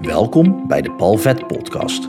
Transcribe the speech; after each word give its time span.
Welkom 0.00 0.66
bij 0.66 0.82
de 0.82 0.92
Palvet 0.92 1.46
Podcast. 1.46 2.08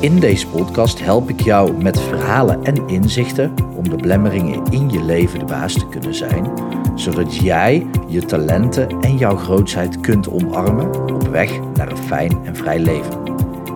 In 0.00 0.20
deze 0.20 0.48
podcast 0.48 1.00
help 1.00 1.28
ik 1.28 1.40
jou 1.40 1.82
met 1.82 2.00
verhalen 2.00 2.64
en 2.64 2.88
inzichten 2.88 3.54
om 3.76 3.88
de 3.88 3.96
blemmeringen 3.96 4.64
in 4.64 4.90
je 4.90 5.02
leven 5.02 5.38
de 5.38 5.44
baas 5.44 5.72
te 5.72 5.88
kunnen 5.88 6.14
zijn, 6.14 6.52
zodat 6.94 7.36
jij 7.36 7.86
je 8.06 8.24
talenten 8.24 9.00
en 9.00 9.16
jouw 9.16 9.36
grootheid 9.36 10.00
kunt 10.00 10.28
omarmen 10.28 11.14
op 11.14 11.28
weg 11.28 11.60
naar 11.74 11.90
een 11.90 11.96
fijn 11.96 12.44
en 12.44 12.56
vrij 12.56 12.78
leven. 12.78 13.22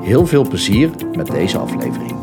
Heel 0.00 0.26
veel 0.26 0.48
plezier 0.48 0.90
met 1.16 1.26
deze 1.26 1.58
aflevering. 1.58 2.16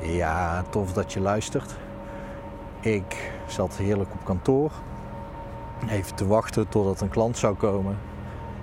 Ja, 0.00 0.64
tof 0.70 0.92
dat 0.92 1.12
je 1.12 1.20
luistert. 1.20 1.74
Ik 2.80 3.32
zat 3.46 3.76
heerlijk 3.76 4.12
op 4.12 4.24
kantoor. 4.24 4.72
Even 5.88 6.14
te 6.14 6.26
wachten 6.26 6.68
totdat 6.68 7.00
een 7.00 7.08
klant 7.08 7.38
zou 7.38 7.54
komen. 7.54 7.98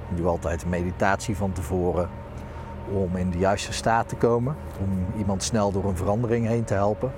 Ik 0.10 0.18
doe 0.18 0.28
altijd 0.28 0.64
een 0.64 0.70
meditatie 0.70 1.38
van 1.38 1.52
tevoren. 1.52 2.10
Om 2.94 3.16
in 3.16 3.30
de 3.30 3.38
juiste 3.38 3.74
staat 3.74 4.10
te 4.10 4.16
komen. 4.16 4.56
Om 4.80 5.06
iemand 5.18 5.44
snel 5.44 5.72
door 5.72 5.86
een 5.86 5.98
verandering 5.98 6.48
heen 6.48 6.64
te 6.64 6.74
helpen. 6.74 7.12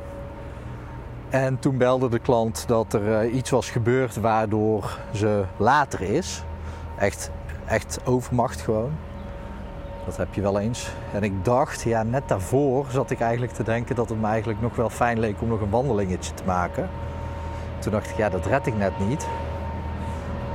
En 1.29 1.59
toen 1.59 1.77
belde 1.77 2.09
de 2.09 2.19
klant 2.19 2.67
dat 2.67 2.93
er 2.93 3.19
eh, 3.19 3.35
iets 3.35 3.49
was 3.49 3.69
gebeurd 3.69 4.15
waardoor 4.15 4.97
ze 5.13 5.43
later 5.57 6.01
is. 6.01 6.43
Echt, 6.97 7.31
echt 7.65 7.99
overmacht 8.05 8.61
gewoon. 8.61 8.91
Dat 10.05 10.17
heb 10.17 10.33
je 10.33 10.41
wel 10.41 10.59
eens. 10.59 10.91
En 11.13 11.23
ik 11.23 11.45
dacht, 11.45 11.81
ja, 11.81 12.03
net 12.03 12.27
daarvoor 12.27 12.85
zat 12.89 13.11
ik 13.11 13.19
eigenlijk 13.19 13.53
te 13.53 13.63
denken 13.63 13.95
dat 13.95 14.09
het 14.09 14.21
me 14.21 14.27
eigenlijk 14.27 14.61
nog 14.61 14.75
wel 14.75 14.89
fijn 14.89 15.19
leek 15.19 15.41
om 15.41 15.47
nog 15.47 15.61
een 15.61 15.69
wandelingetje 15.69 16.33
te 16.33 16.43
maken. 16.45 16.89
Toen 17.79 17.91
dacht 17.91 18.09
ik, 18.09 18.17
ja, 18.17 18.29
dat 18.29 18.45
red 18.45 18.67
ik 18.67 18.77
net 18.77 18.99
niet. 19.07 19.27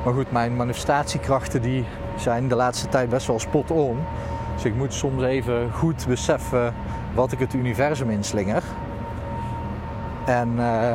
Maar 0.06 0.14
goed, 0.14 0.32
mijn 0.32 0.56
manifestatiekrachten 0.56 1.62
die 1.62 1.84
zijn 2.16 2.48
de 2.48 2.54
laatste 2.54 2.88
tijd 2.88 3.08
best 3.08 3.26
wel 3.26 3.38
spot 3.38 3.70
on. 3.70 3.98
Dus 4.54 4.64
ik 4.64 4.74
moet 4.74 4.94
soms 4.94 5.22
even 5.22 5.72
goed 5.72 6.06
beseffen 6.08 6.74
wat 7.14 7.32
ik 7.32 7.38
het 7.38 7.54
universum 7.54 8.10
inslinger. 8.10 8.62
En 10.24 10.52
uh, 10.56 10.90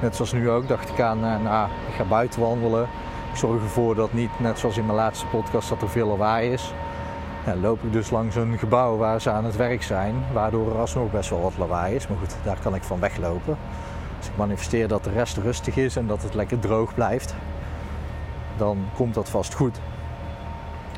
net 0.00 0.16
zoals 0.16 0.32
nu 0.32 0.50
ook 0.50 0.68
dacht 0.68 0.88
ik 0.88 1.00
aan, 1.00 1.24
uh, 1.24 1.40
nou, 1.42 1.68
ik 1.88 1.94
ga 1.94 2.04
buiten 2.04 2.40
wandelen. 2.40 2.82
Ik 3.30 3.36
zorg 3.36 3.62
ervoor 3.62 3.94
dat 3.94 4.12
niet, 4.12 4.30
net 4.36 4.58
zoals 4.58 4.76
in 4.76 4.86
mijn 4.86 4.98
laatste 4.98 5.26
podcast, 5.26 5.68
dat 5.68 5.82
er 5.82 5.90
veel 5.90 6.08
lawaai 6.08 6.52
is. 6.52 6.74
Ja, 7.46 7.56
loop 7.56 7.82
ik 7.82 7.92
dus 7.92 8.10
langs 8.10 8.36
een 8.36 8.58
gebouw 8.58 8.96
waar 8.96 9.20
ze 9.20 9.30
aan 9.30 9.44
het 9.44 9.56
werk 9.56 9.82
zijn, 9.82 10.14
waardoor 10.32 10.70
er 10.70 10.78
alsnog 10.78 11.10
best 11.10 11.30
wel 11.30 11.40
wat 11.40 11.58
lawaai 11.58 11.94
is. 11.94 12.08
Maar 12.08 12.18
goed, 12.18 12.36
daar 12.44 12.58
kan 12.62 12.74
ik 12.74 12.82
van 12.82 13.00
weglopen. 13.00 13.56
Dus 14.18 14.28
ik 14.28 14.36
manifesteer 14.36 14.88
dat 14.88 15.04
de 15.04 15.10
rest 15.10 15.36
rustig 15.36 15.76
is 15.76 15.96
en 15.96 16.06
dat 16.06 16.22
het 16.22 16.34
lekker 16.34 16.58
droog 16.58 16.94
blijft. 16.94 17.34
Dan 18.60 18.78
komt 18.96 19.14
dat 19.14 19.28
vast 19.28 19.54
goed. 19.54 19.80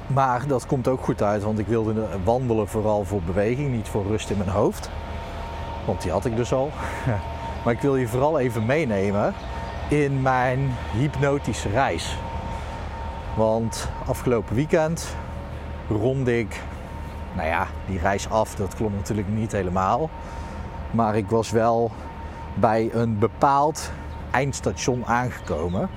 Maar 0.06 0.46
dat 0.46 0.66
komt 0.66 0.88
ook 0.88 1.04
goed 1.04 1.22
uit, 1.22 1.42
want 1.42 1.58
ik 1.58 1.66
wilde 1.66 2.06
wandelen 2.24 2.68
vooral 2.68 3.04
voor 3.04 3.22
beweging, 3.22 3.70
niet 3.70 3.88
voor 3.88 4.06
rust 4.06 4.30
in 4.30 4.38
mijn 4.38 4.50
hoofd. 4.50 4.90
Want 5.86 6.02
die 6.02 6.10
had 6.10 6.24
ik 6.24 6.36
dus 6.36 6.52
al. 6.52 6.70
Maar 7.64 7.72
ik 7.72 7.80
wil 7.80 7.96
je 7.96 8.08
vooral 8.08 8.38
even 8.38 8.66
meenemen 8.66 9.34
in 9.88 10.22
mijn 10.22 10.74
hypnotische 10.92 11.68
reis. 11.68 12.16
Want 13.36 13.88
afgelopen 14.06 14.54
weekend 14.54 15.16
rond 15.88 16.28
ik, 16.28 16.60
nou 17.36 17.48
ja, 17.48 17.66
die 17.86 17.98
reis 17.98 18.30
af, 18.30 18.54
dat 18.54 18.74
klopt 18.74 18.94
natuurlijk 18.94 19.28
niet 19.28 19.52
helemaal. 19.52 20.10
Maar 20.90 21.16
ik 21.16 21.30
was 21.30 21.50
wel 21.50 21.90
bij 22.54 22.90
een 22.92 23.18
bepaald 23.18 23.90
eindstation 24.30 25.06
aangekomen. 25.06 25.88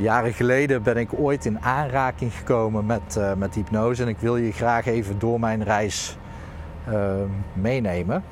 Jaren 0.00 0.32
geleden 0.32 0.82
ben 0.82 0.96
ik 0.96 1.08
ooit 1.18 1.44
in 1.44 1.60
aanraking 1.60 2.32
gekomen 2.32 2.86
met, 2.86 3.16
uh, 3.18 3.34
met 3.34 3.54
hypnose 3.54 4.02
en 4.02 4.08
ik 4.08 4.18
wil 4.18 4.36
je 4.36 4.52
graag 4.52 4.86
even 4.86 5.18
door 5.18 5.40
mijn 5.40 5.64
reis 5.64 6.16
uh, 6.88 7.14
meenemen. 7.52 8.22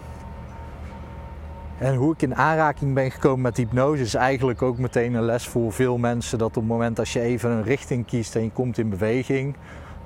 En 1.78 1.94
hoe 1.94 2.12
ik 2.12 2.22
in 2.22 2.34
aanraking 2.34 2.94
ben 2.94 3.10
gekomen 3.10 3.40
met 3.40 3.56
hypnose 3.56 4.02
is 4.02 4.14
eigenlijk 4.14 4.62
ook 4.62 4.78
meteen 4.78 5.14
een 5.14 5.22
les 5.22 5.46
voor 5.46 5.72
veel 5.72 5.98
mensen. 5.98 6.38
Dat 6.38 6.48
op 6.48 6.54
het 6.54 6.66
moment 6.66 6.98
als 6.98 7.12
je 7.12 7.20
even 7.20 7.50
een 7.50 7.62
richting 7.62 8.06
kiest 8.06 8.36
en 8.36 8.42
je 8.42 8.50
komt 8.50 8.78
in 8.78 8.88
beweging, 8.88 9.56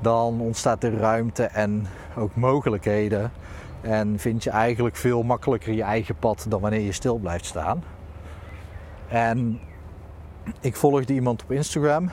dan 0.01 0.41
ontstaat 0.41 0.85
er 0.85 0.97
ruimte 0.97 1.45
en 1.45 1.87
ook 2.17 2.35
mogelijkheden. 2.35 3.33
En 3.81 4.19
vind 4.19 4.45
je 4.45 4.51
eigenlijk 4.51 4.97
veel 4.97 5.23
makkelijker 5.23 5.73
je 5.73 5.83
eigen 5.83 6.17
pad 6.17 6.47
dan 6.49 6.61
wanneer 6.61 6.81
je 6.81 6.93
stil 6.93 7.19
blijft 7.19 7.45
staan. 7.45 7.83
En 9.09 9.61
ik 10.61 10.77
volgde 10.77 11.15
iemand 11.15 11.43
op 11.43 11.51
Instagram. 11.51 12.11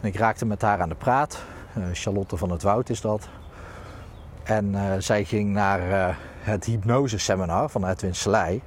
En 0.00 0.08
ik 0.08 0.16
raakte 0.16 0.46
met 0.46 0.62
haar 0.62 0.80
aan 0.80 0.88
de 0.88 0.94
praat. 0.94 1.42
Uh, 1.78 1.84
Charlotte 1.92 2.36
van 2.36 2.50
het 2.50 2.62
Woud 2.62 2.88
is 2.88 3.00
dat. 3.00 3.28
En 4.42 4.72
uh, 4.72 4.92
zij 4.98 5.24
ging 5.24 5.50
naar 5.50 5.88
uh, 5.88 6.16
het 6.40 6.64
hypnose 6.64 7.18
seminar 7.18 7.70
van 7.70 7.88
Edwin 7.88 8.14
Selei. 8.14 8.62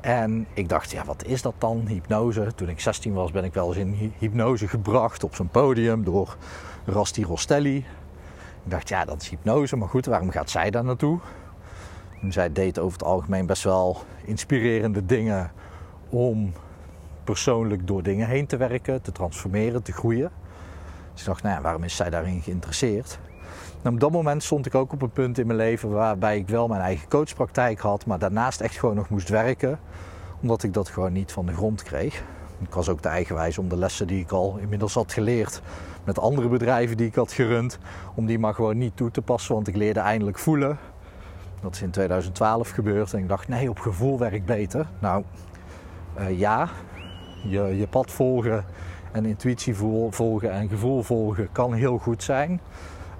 En 0.00 0.46
ik 0.54 0.68
dacht, 0.68 0.90
ja, 0.90 1.04
wat 1.04 1.24
is 1.24 1.42
dat 1.42 1.54
dan, 1.58 1.86
hypnose? 1.86 2.52
Toen 2.54 2.68
ik 2.68 2.80
16 2.80 3.12
was, 3.12 3.30
ben 3.30 3.44
ik 3.44 3.54
wel 3.54 3.68
eens 3.68 3.76
in 3.76 4.12
hypnose 4.18 4.68
gebracht 4.68 5.24
op 5.24 5.34
zo'n 5.34 5.48
podium 5.48 6.04
door 6.04 6.36
Rasti 6.84 7.24
Rostelli. 7.24 7.76
Ik 8.64 8.70
dacht, 8.70 8.88
ja, 8.88 9.04
dat 9.04 9.22
is 9.22 9.28
hypnose, 9.28 9.76
maar 9.76 9.88
goed, 9.88 10.06
waarom 10.06 10.30
gaat 10.30 10.50
zij 10.50 10.70
daar 10.70 10.84
naartoe? 10.84 11.18
En 12.20 12.32
zij 12.32 12.52
deed 12.52 12.78
over 12.78 12.98
het 12.98 13.06
algemeen 13.06 13.46
best 13.46 13.62
wel 13.62 14.02
inspirerende 14.24 15.06
dingen 15.06 15.52
om 16.08 16.52
persoonlijk 17.24 17.86
door 17.86 18.02
dingen 18.02 18.28
heen 18.28 18.46
te 18.46 18.56
werken, 18.56 19.02
te 19.02 19.12
transformeren, 19.12 19.82
te 19.82 19.92
groeien. 19.92 20.30
Dus 21.12 21.20
ik 21.20 21.26
dacht, 21.26 21.42
nou 21.42 21.62
waarom 21.62 21.84
is 21.84 21.96
zij 21.96 22.10
daarin 22.10 22.40
geïnteresseerd? 22.42 23.18
Nou, 23.82 23.94
op 23.94 24.00
dat 24.00 24.10
moment 24.10 24.42
stond 24.42 24.66
ik 24.66 24.74
ook 24.74 24.92
op 24.92 25.02
een 25.02 25.10
punt 25.10 25.38
in 25.38 25.46
mijn 25.46 25.58
leven 25.58 25.90
waarbij 25.90 26.38
ik 26.38 26.48
wel 26.48 26.68
mijn 26.68 26.80
eigen 26.80 27.08
coachpraktijk 27.08 27.80
had, 27.80 28.06
maar 28.06 28.18
daarnaast 28.18 28.60
echt 28.60 28.76
gewoon 28.76 28.94
nog 28.94 29.08
moest 29.08 29.28
werken, 29.28 29.78
omdat 30.40 30.62
ik 30.62 30.72
dat 30.72 30.88
gewoon 30.88 31.12
niet 31.12 31.32
van 31.32 31.46
de 31.46 31.52
grond 31.52 31.82
kreeg. 31.82 32.22
Ik 32.58 32.74
was 32.74 32.88
ook 32.88 33.02
de 33.02 33.08
eigenwijs 33.08 33.58
om 33.58 33.68
de 33.68 33.76
lessen 33.76 34.06
die 34.06 34.20
ik 34.20 34.30
al 34.30 34.56
inmiddels 34.60 34.94
had 34.94 35.12
geleerd 35.12 35.62
met 36.04 36.18
andere 36.18 36.48
bedrijven 36.48 36.96
die 36.96 37.06
ik 37.06 37.14
had 37.14 37.32
gerund, 37.32 37.78
om 38.14 38.26
die 38.26 38.38
maar 38.38 38.54
gewoon 38.54 38.78
niet 38.78 38.96
toe 38.96 39.10
te 39.10 39.22
passen, 39.22 39.54
want 39.54 39.68
ik 39.68 39.76
leerde 39.76 40.00
eindelijk 40.00 40.38
voelen. 40.38 40.78
Dat 41.60 41.74
is 41.74 41.82
in 41.82 41.90
2012 41.90 42.70
gebeurd 42.70 43.12
en 43.12 43.18
ik 43.18 43.28
dacht, 43.28 43.48
nee, 43.48 43.70
op 43.70 43.78
gevoel 43.78 44.18
werkt 44.18 44.44
beter. 44.44 44.86
Nou, 44.98 45.24
uh, 46.18 46.38
ja, 46.38 46.68
je, 47.48 47.76
je 47.78 47.86
pad 47.86 48.10
volgen 48.10 48.64
en 49.12 49.24
intuïtie 49.24 49.74
volgen 50.10 50.52
en 50.52 50.68
gevoel 50.68 51.02
volgen 51.02 51.48
kan 51.52 51.72
heel 51.72 51.98
goed 51.98 52.22
zijn. 52.22 52.60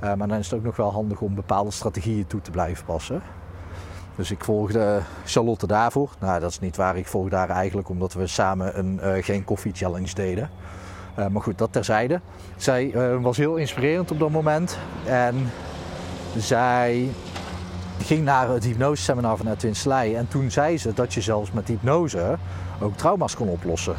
Uh, 0.04 0.14
maar 0.14 0.28
dan 0.28 0.38
is 0.38 0.50
het 0.50 0.58
ook 0.58 0.64
nog 0.64 0.76
wel 0.76 0.92
handig 0.92 1.20
om 1.20 1.34
bepaalde 1.34 1.70
strategieën 1.70 2.26
toe 2.26 2.40
te 2.40 2.50
blijven 2.50 2.84
passen. 2.84 3.22
Dus 4.16 4.30
ik 4.30 4.44
volgde 4.44 5.00
Charlotte 5.24 5.66
daarvoor. 5.66 6.10
Nou, 6.20 6.40
dat 6.40 6.50
is 6.50 6.60
niet 6.60 6.76
waar. 6.76 6.96
Ik 6.96 7.06
volgde 7.06 7.36
haar 7.36 7.50
eigenlijk 7.50 7.88
omdat 7.88 8.12
we 8.12 8.26
samen 8.26 8.78
een 8.78 9.00
uh, 9.02 9.22
geen 9.22 9.44
koffie 9.44 9.72
challenge 9.74 10.14
deden. 10.14 10.50
Uh, 11.18 11.26
maar 11.26 11.42
goed, 11.42 11.58
dat 11.58 11.72
terzijde. 11.72 12.20
Zij 12.56 12.92
was 13.20 13.36
heel 13.36 13.56
inspirerend 13.56 14.10
op 14.10 14.18
dat 14.18 14.30
moment. 14.30 14.78
En 15.06 15.50
zij 16.36 17.08
ging 17.98 18.24
naar 18.24 18.48
het 18.48 18.64
hypnose 18.64 19.02
seminar 19.02 19.36
van 19.36 19.48
Edwin 19.48 19.76
Slij. 19.76 20.16
En 20.16 20.28
toen 20.28 20.50
zei 20.50 20.78
ze 20.78 20.92
dat 20.92 21.14
je 21.14 21.20
zelfs 21.20 21.52
met 21.52 21.68
hypnose 21.68 22.38
ook 22.80 22.96
trauma's 22.96 23.36
kon 23.36 23.48
oplossen. 23.48 23.96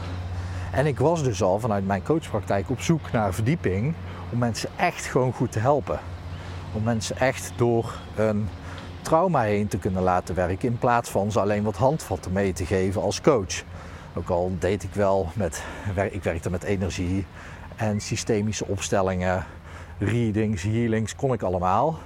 En 0.71 0.85
ik 0.85 0.99
was 0.99 1.23
dus 1.23 1.41
al 1.41 1.59
vanuit 1.59 1.85
mijn 1.85 2.03
coachpraktijk 2.03 2.69
op 2.69 2.81
zoek 2.81 3.11
naar 3.11 3.33
verdieping 3.33 3.93
om 4.31 4.37
mensen 4.37 4.69
echt 4.75 5.05
gewoon 5.05 5.33
goed 5.33 5.51
te 5.51 5.59
helpen. 5.59 5.99
Om 6.73 6.83
mensen 6.83 7.17
echt 7.17 7.51
door 7.55 7.93
een 8.15 8.47
trauma 9.01 9.41
heen 9.41 9.67
te 9.67 9.77
kunnen 9.77 10.03
laten 10.03 10.35
werken 10.35 10.69
in 10.69 10.77
plaats 10.77 11.09
van 11.09 11.31
ze 11.31 11.39
alleen 11.39 11.63
wat 11.63 11.77
handvatten 11.77 12.31
mee 12.31 12.53
te 12.53 12.65
geven 12.65 13.01
als 13.01 13.21
coach. 13.21 13.63
Ook 14.13 14.29
al 14.29 14.55
deed 14.59 14.83
ik 14.83 14.93
wel 14.93 15.29
met, 15.33 15.63
ik 16.11 16.23
werkte 16.23 16.49
met 16.49 16.63
energie 16.63 17.25
en 17.75 17.99
systemische 17.99 18.65
opstellingen, 18.65 19.45
readings, 19.97 20.63
healings, 20.63 21.15
kon 21.15 21.33
ik 21.33 21.41
allemaal. 21.41 21.99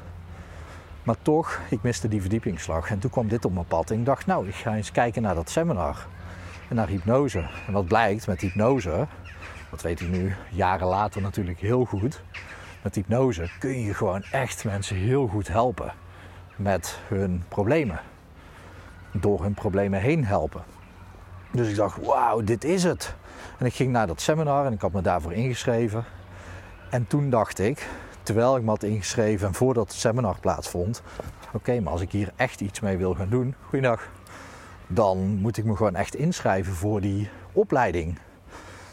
Maar 1.04 1.16
toch, 1.22 1.60
ik 1.70 1.82
miste 1.82 2.08
die 2.08 2.22
verdiepingsslag. 2.22 2.90
En 2.90 3.00
toen 3.00 3.12
kwam 3.12 3.28
dit 3.28 3.46
op 3.46 3.54
mijn 3.54 3.66
pad 3.66 3.92
en 3.92 4.00
ik 4.00 4.06
dacht, 4.06 4.26
nou, 4.26 4.48
ik 4.48 4.56
ga 4.56 4.76
eens 4.76 4.92
kijken 4.92 5.22
naar 5.22 5.36
dat 5.36 5.50
seminar. 5.50 6.08
En 6.70 6.76
naar 6.76 6.88
hypnose. 6.88 7.50
En 7.68 7.74
wat 7.74 7.86
blijkt 7.86 8.28
met 8.28 8.42
hypnose, 8.42 9.08
dat 9.70 9.82
weet 9.82 10.00
ik 10.00 10.10
nu 10.10 10.36
jaren 10.50 10.88
later 10.88 11.22
natuurlijk 11.22 11.60
heel 11.60 11.86
goed. 11.86 12.22
Met 12.82 12.96
hypnose 12.96 13.50
kun 13.60 13.82
je 13.82 13.94
gewoon 13.94 14.24
echt 14.32 14.66
mensen 14.66 14.96
heel 14.96 15.28
goed 15.28 15.48
helpen 15.48 15.94
met 16.56 17.00
hun 17.08 17.44
problemen. 17.48 18.00
Door 19.12 19.42
hun 19.42 19.54
problemen 19.54 20.00
heen 20.00 20.26
helpen. 20.26 20.64
Dus 21.52 21.70
ik 21.70 21.76
dacht, 21.76 22.06
wauw, 22.06 22.42
dit 22.42 22.64
is 22.64 22.84
het. 22.84 23.16
En 23.58 23.66
ik 23.66 23.74
ging 23.74 23.92
naar 23.92 24.08
dat 24.08 24.22
seminar 24.22 24.66
en 24.66 24.74
ik 24.74 24.82
had 24.82 24.92
me 24.92 25.02
daarvoor 25.02 25.34
ingeschreven. 25.34 26.06
En 26.90 27.08
toen 27.08 27.30
dacht 27.30 27.60
ik, 27.60 27.88
terwijl 28.30 28.58
ik 28.58 28.64
me 28.64 28.70
had 28.70 28.84
ingeschreven 28.84 29.48
en 29.48 29.54
voordat 29.54 29.88
het 29.88 29.98
seminar 29.98 30.40
plaatsvond, 30.40 31.02
oké, 31.54 31.80
maar 31.80 31.92
als 31.92 32.02
ik 32.02 32.12
hier 32.12 32.32
echt 32.36 32.62
iets 32.62 32.80
mee 32.80 32.98
wil 32.98 33.14
gaan 33.14 33.30
doen, 33.30 33.56
goeiedag, 33.68 34.10
dan 34.88 35.18
moet 35.18 35.58
ik 35.58 35.66
me 35.66 35.76
gewoon 35.76 35.96
echt 35.96 36.16
inschrijven 36.16 36.74
voor 36.74 37.02
die 37.02 37.30
opleiding. 37.52 38.18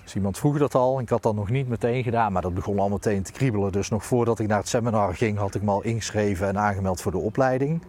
Dus 0.03 0.15
iemand 0.15 0.39
vroeg 0.39 0.59
dat 0.59 0.75
al. 0.75 1.01
Ik 1.01 1.09
had 1.09 1.23
dat 1.23 1.35
nog 1.35 1.51
niet 1.51 1.69
meteen 1.69 2.03
gedaan, 2.03 2.33
maar 2.33 2.43
dat 2.43 2.55
begon 2.55 2.79
al 2.79 2.89
meteen 2.89 3.23
te 3.23 3.33
kriebelen. 3.33 3.73
Dus 3.73 3.89
nog 3.89 4.05
voordat 4.05 4.39
ik 4.39 4.47
naar 4.47 4.59
het 4.59 4.69
seminar 4.69 5.15
ging, 5.15 5.39
had 5.39 5.55
ik 5.55 5.63
me 5.63 5.71
al 5.71 5.83
ingeschreven 5.83 6.49
en 6.49 6.59
aangemeld 6.59 7.01
voor 7.01 7.13
de 7.13 7.19
opleiding. 7.19 7.83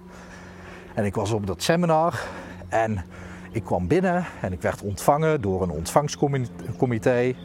En 0.93 1.05
ik 1.05 1.15
was 1.15 1.31
op 1.31 1.47
dat 1.47 1.63
seminar 1.63 2.23
en 2.69 3.05
ik 3.51 3.63
kwam 3.63 3.87
binnen 3.87 4.25
en 4.41 4.53
ik 4.53 4.61
werd 4.61 4.81
ontvangen 4.81 5.41
door 5.41 5.61
een 5.61 5.71
ontvangstcomité. 5.71 7.35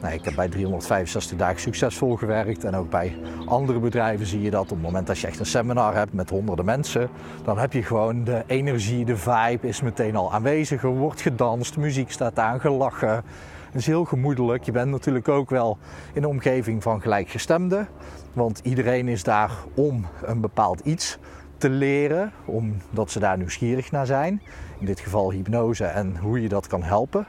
Nou, 0.00 0.14
ik 0.14 0.24
heb 0.24 0.34
bij 0.34 0.48
365 0.48 1.38
dagen 1.38 1.60
succesvol 1.60 2.16
gewerkt 2.16 2.64
en 2.64 2.74
ook 2.74 2.90
bij 2.90 3.16
andere 3.46 3.78
bedrijven 3.78 4.26
zie 4.26 4.40
je 4.40 4.50
dat. 4.50 4.62
Op 4.62 4.68
het 4.68 4.82
moment 4.82 5.06
dat 5.06 5.18
je 5.18 5.26
echt 5.26 5.38
een 5.38 5.46
seminar 5.46 5.94
hebt 5.94 6.12
met 6.12 6.30
honderden 6.30 6.64
mensen, 6.64 7.08
dan 7.44 7.58
heb 7.58 7.72
je 7.72 7.82
gewoon 7.82 8.24
de 8.24 8.44
energie, 8.46 9.04
de 9.04 9.16
vibe 9.16 9.68
is 9.68 9.80
meteen 9.80 10.16
al 10.16 10.32
aanwezig. 10.32 10.82
Er 10.82 10.88
wordt 10.96 11.20
gedanst, 11.20 11.76
muziek 11.76 12.10
staat 12.10 12.38
aan, 12.38 12.60
gelachen. 12.60 13.24
Het 13.66 13.74
is 13.80 13.86
heel 13.86 14.04
gemoedelijk. 14.04 14.64
Je 14.64 14.72
bent 14.72 14.90
natuurlijk 14.90 15.28
ook 15.28 15.50
wel 15.50 15.78
in 16.12 16.20
de 16.20 16.28
omgeving 16.28 16.82
van 16.82 17.00
gelijkgestemden. 17.00 17.88
Want 18.32 18.60
iedereen 18.62 19.08
is 19.08 19.22
daar 19.22 19.50
om 19.74 20.06
een 20.22 20.40
bepaald 20.40 20.80
iets 20.80 21.18
te 21.58 21.70
leren, 21.70 22.32
omdat 22.44 23.10
ze 23.10 23.18
daar 23.18 23.36
nieuwsgierig 23.36 23.90
naar 23.90 24.06
zijn. 24.06 24.42
In 24.78 24.86
dit 24.86 25.00
geval 25.00 25.32
hypnose 25.32 25.84
en 25.84 26.16
hoe 26.16 26.42
je 26.42 26.48
dat 26.48 26.66
kan 26.66 26.82
helpen. 26.82 27.26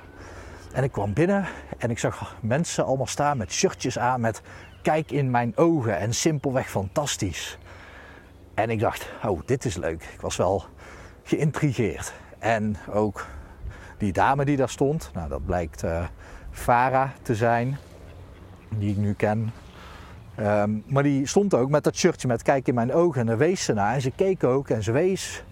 En 0.73 0.83
ik 0.83 0.91
kwam 0.91 1.13
binnen 1.13 1.45
en 1.77 1.89
ik 1.89 1.99
zag 1.99 2.35
mensen 2.39 2.85
allemaal 2.85 3.07
staan 3.07 3.37
met 3.37 3.51
shirtjes 3.51 3.99
aan 3.99 4.21
met 4.21 4.41
kijk 4.81 5.11
in 5.11 5.31
mijn 5.31 5.57
ogen 5.57 5.97
en 5.97 6.13
simpelweg 6.13 6.69
fantastisch. 6.69 7.57
En 8.53 8.69
ik 8.69 8.79
dacht, 8.79 9.09
oh, 9.23 9.39
dit 9.45 9.65
is 9.65 9.75
leuk. 9.75 10.03
Ik 10.13 10.21
was 10.21 10.35
wel 10.35 10.63
geïntrigeerd. 11.23 12.13
En 12.39 12.75
ook 12.89 13.25
die 13.97 14.13
dame 14.13 14.45
die 14.45 14.57
daar 14.57 14.69
stond, 14.69 15.11
nou 15.13 15.29
dat 15.29 15.45
blijkt 15.45 15.83
uh, 15.83 16.05
Farah 16.51 17.09
te 17.21 17.35
zijn, 17.35 17.77
die 18.69 18.91
ik 18.91 18.97
nu 18.97 19.13
ken. 19.13 19.51
Ehm, 20.35 20.71
maar 20.85 21.03
die 21.03 21.27
stond 21.27 21.53
ook 21.53 21.69
met 21.69 21.83
dat 21.83 21.95
shirtje 21.95 22.27
met 22.27 22.41
kijk 22.41 22.67
in 22.67 22.73
mijn 22.73 22.93
ogen 22.93 23.21
en 23.21 23.27
daar 23.27 23.37
wees 23.37 23.63
ze 23.63 23.73
naar. 23.73 23.93
En 23.93 24.01
ze 24.01 24.11
keek 24.11 24.43
ook 24.43 24.69
en 24.69 24.83
ze 24.83 24.91
wees 24.91 25.43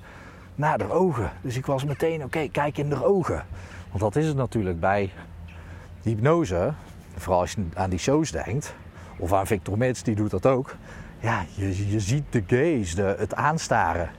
naar 0.55 0.79
haar 0.79 0.91
ogen. 0.91 1.31
Dus 1.41 1.57
ik 1.57 1.65
was 1.65 1.83
meteen, 1.83 2.23
oké, 2.23 2.47
kijk 2.47 2.77
in 2.77 2.91
haar 2.91 3.03
ogen. 3.03 3.45
Want 3.89 3.99
dat 3.99 4.15
is 4.15 4.27
het 4.27 4.35
natuurlijk 4.35 4.79
bij 4.79 5.11
hypnose, 6.01 6.73
vooral 7.15 7.39
als 7.39 7.51
je 7.51 7.65
aan 7.73 7.89
die 7.89 7.99
shows 7.99 8.31
denkt, 8.31 8.75
of 9.17 9.33
aan 9.33 9.47
Victor 9.47 9.77
Mits, 9.77 10.03
die 10.03 10.15
doet 10.15 10.31
dat 10.31 10.45
ook. 10.45 10.75
Ja, 11.19 11.45
je, 11.55 11.89
je 11.89 11.99
ziet 11.99 12.23
de 12.29 12.43
gaze, 12.47 12.95
de, 12.95 13.15
het 13.17 13.35
aanstaren. 13.35 14.09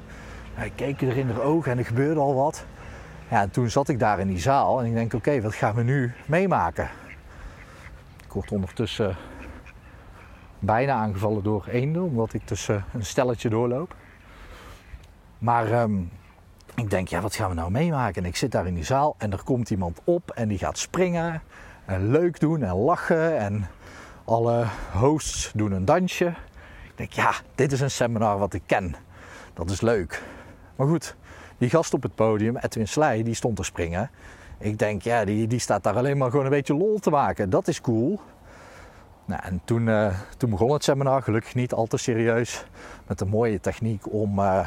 Hij 0.54 0.72
keek 0.74 1.02
er 1.02 1.16
in 1.16 1.26
de 1.26 1.42
ogen 1.42 1.72
en 1.72 1.78
er 1.78 1.84
gebeurde 1.84 2.20
al 2.20 2.34
wat. 2.34 2.64
Ja, 3.30 3.40
en 3.40 3.50
toen 3.50 3.70
zat 3.70 3.88
ik 3.88 3.98
daar 3.98 4.20
in 4.20 4.28
die 4.28 4.38
zaal 4.38 4.80
en 4.80 4.86
ik 4.86 4.94
denk, 4.94 5.14
oké, 5.14 5.40
wat 5.40 5.54
gaan 5.54 5.74
we 5.74 5.82
nu 5.82 6.12
meemaken? 6.26 6.88
Ik 8.24 8.32
word 8.32 8.52
ondertussen 8.52 9.16
bijna 10.58 10.92
aangevallen 10.92 11.42
door 11.42 11.66
eenden, 11.66 12.02
omdat 12.02 12.32
ik 12.32 12.44
tussen 12.44 12.84
een 12.92 13.04
stelletje 13.04 13.48
doorloop. 13.48 13.94
Maar 15.38 15.82
um, 15.82 16.10
ik 16.80 16.90
denk, 16.90 17.08
ja, 17.08 17.20
wat 17.20 17.34
gaan 17.34 17.48
we 17.48 17.54
nou 17.54 17.70
meemaken? 17.70 18.22
En 18.22 18.28
ik 18.28 18.36
zit 18.36 18.52
daar 18.52 18.66
in 18.66 18.74
die 18.74 18.84
zaal 18.84 19.14
en 19.18 19.32
er 19.32 19.42
komt 19.44 19.70
iemand 19.70 20.00
op 20.04 20.30
en 20.30 20.48
die 20.48 20.58
gaat 20.58 20.78
springen 20.78 21.42
en 21.84 22.10
leuk 22.10 22.40
doen 22.40 22.62
en 22.62 22.74
lachen. 22.74 23.38
En 23.38 23.66
alle 24.24 24.64
hosts 24.92 25.52
doen 25.54 25.72
een 25.72 25.84
dansje. 25.84 26.26
Ik 26.84 26.92
denk, 26.94 27.12
ja, 27.12 27.32
dit 27.54 27.72
is 27.72 27.80
een 27.80 27.90
seminar 27.90 28.38
wat 28.38 28.54
ik 28.54 28.62
ken. 28.66 28.94
Dat 29.54 29.70
is 29.70 29.80
leuk. 29.80 30.22
Maar 30.76 30.86
goed, 30.86 31.16
die 31.58 31.70
gast 31.70 31.94
op 31.94 32.02
het 32.02 32.14
podium, 32.14 32.56
Edwin 32.56 32.88
Slij, 32.88 33.22
die 33.22 33.34
stond 33.34 33.56
te 33.56 33.62
springen. 33.62 34.10
Ik 34.58 34.78
denk, 34.78 35.02
ja, 35.02 35.24
die, 35.24 35.46
die 35.46 35.58
staat 35.58 35.82
daar 35.82 35.96
alleen 35.96 36.16
maar 36.16 36.30
gewoon 36.30 36.44
een 36.44 36.50
beetje 36.50 36.74
lol 36.74 36.98
te 36.98 37.10
maken. 37.10 37.50
Dat 37.50 37.68
is 37.68 37.80
cool. 37.80 38.20
Nou, 39.24 39.42
en 39.42 39.60
toen, 39.64 39.86
uh, 39.86 40.14
toen 40.36 40.50
begon 40.50 40.72
het 40.72 40.84
seminar, 40.84 41.22
gelukkig 41.22 41.54
niet 41.54 41.72
al 41.72 41.86
te 41.86 41.96
serieus, 41.96 42.64
met 43.06 43.20
een 43.20 43.28
mooie 43.28 43.60
techniek 43.60 44.12
om, 44.12 44.38
uh, 44.38 44.66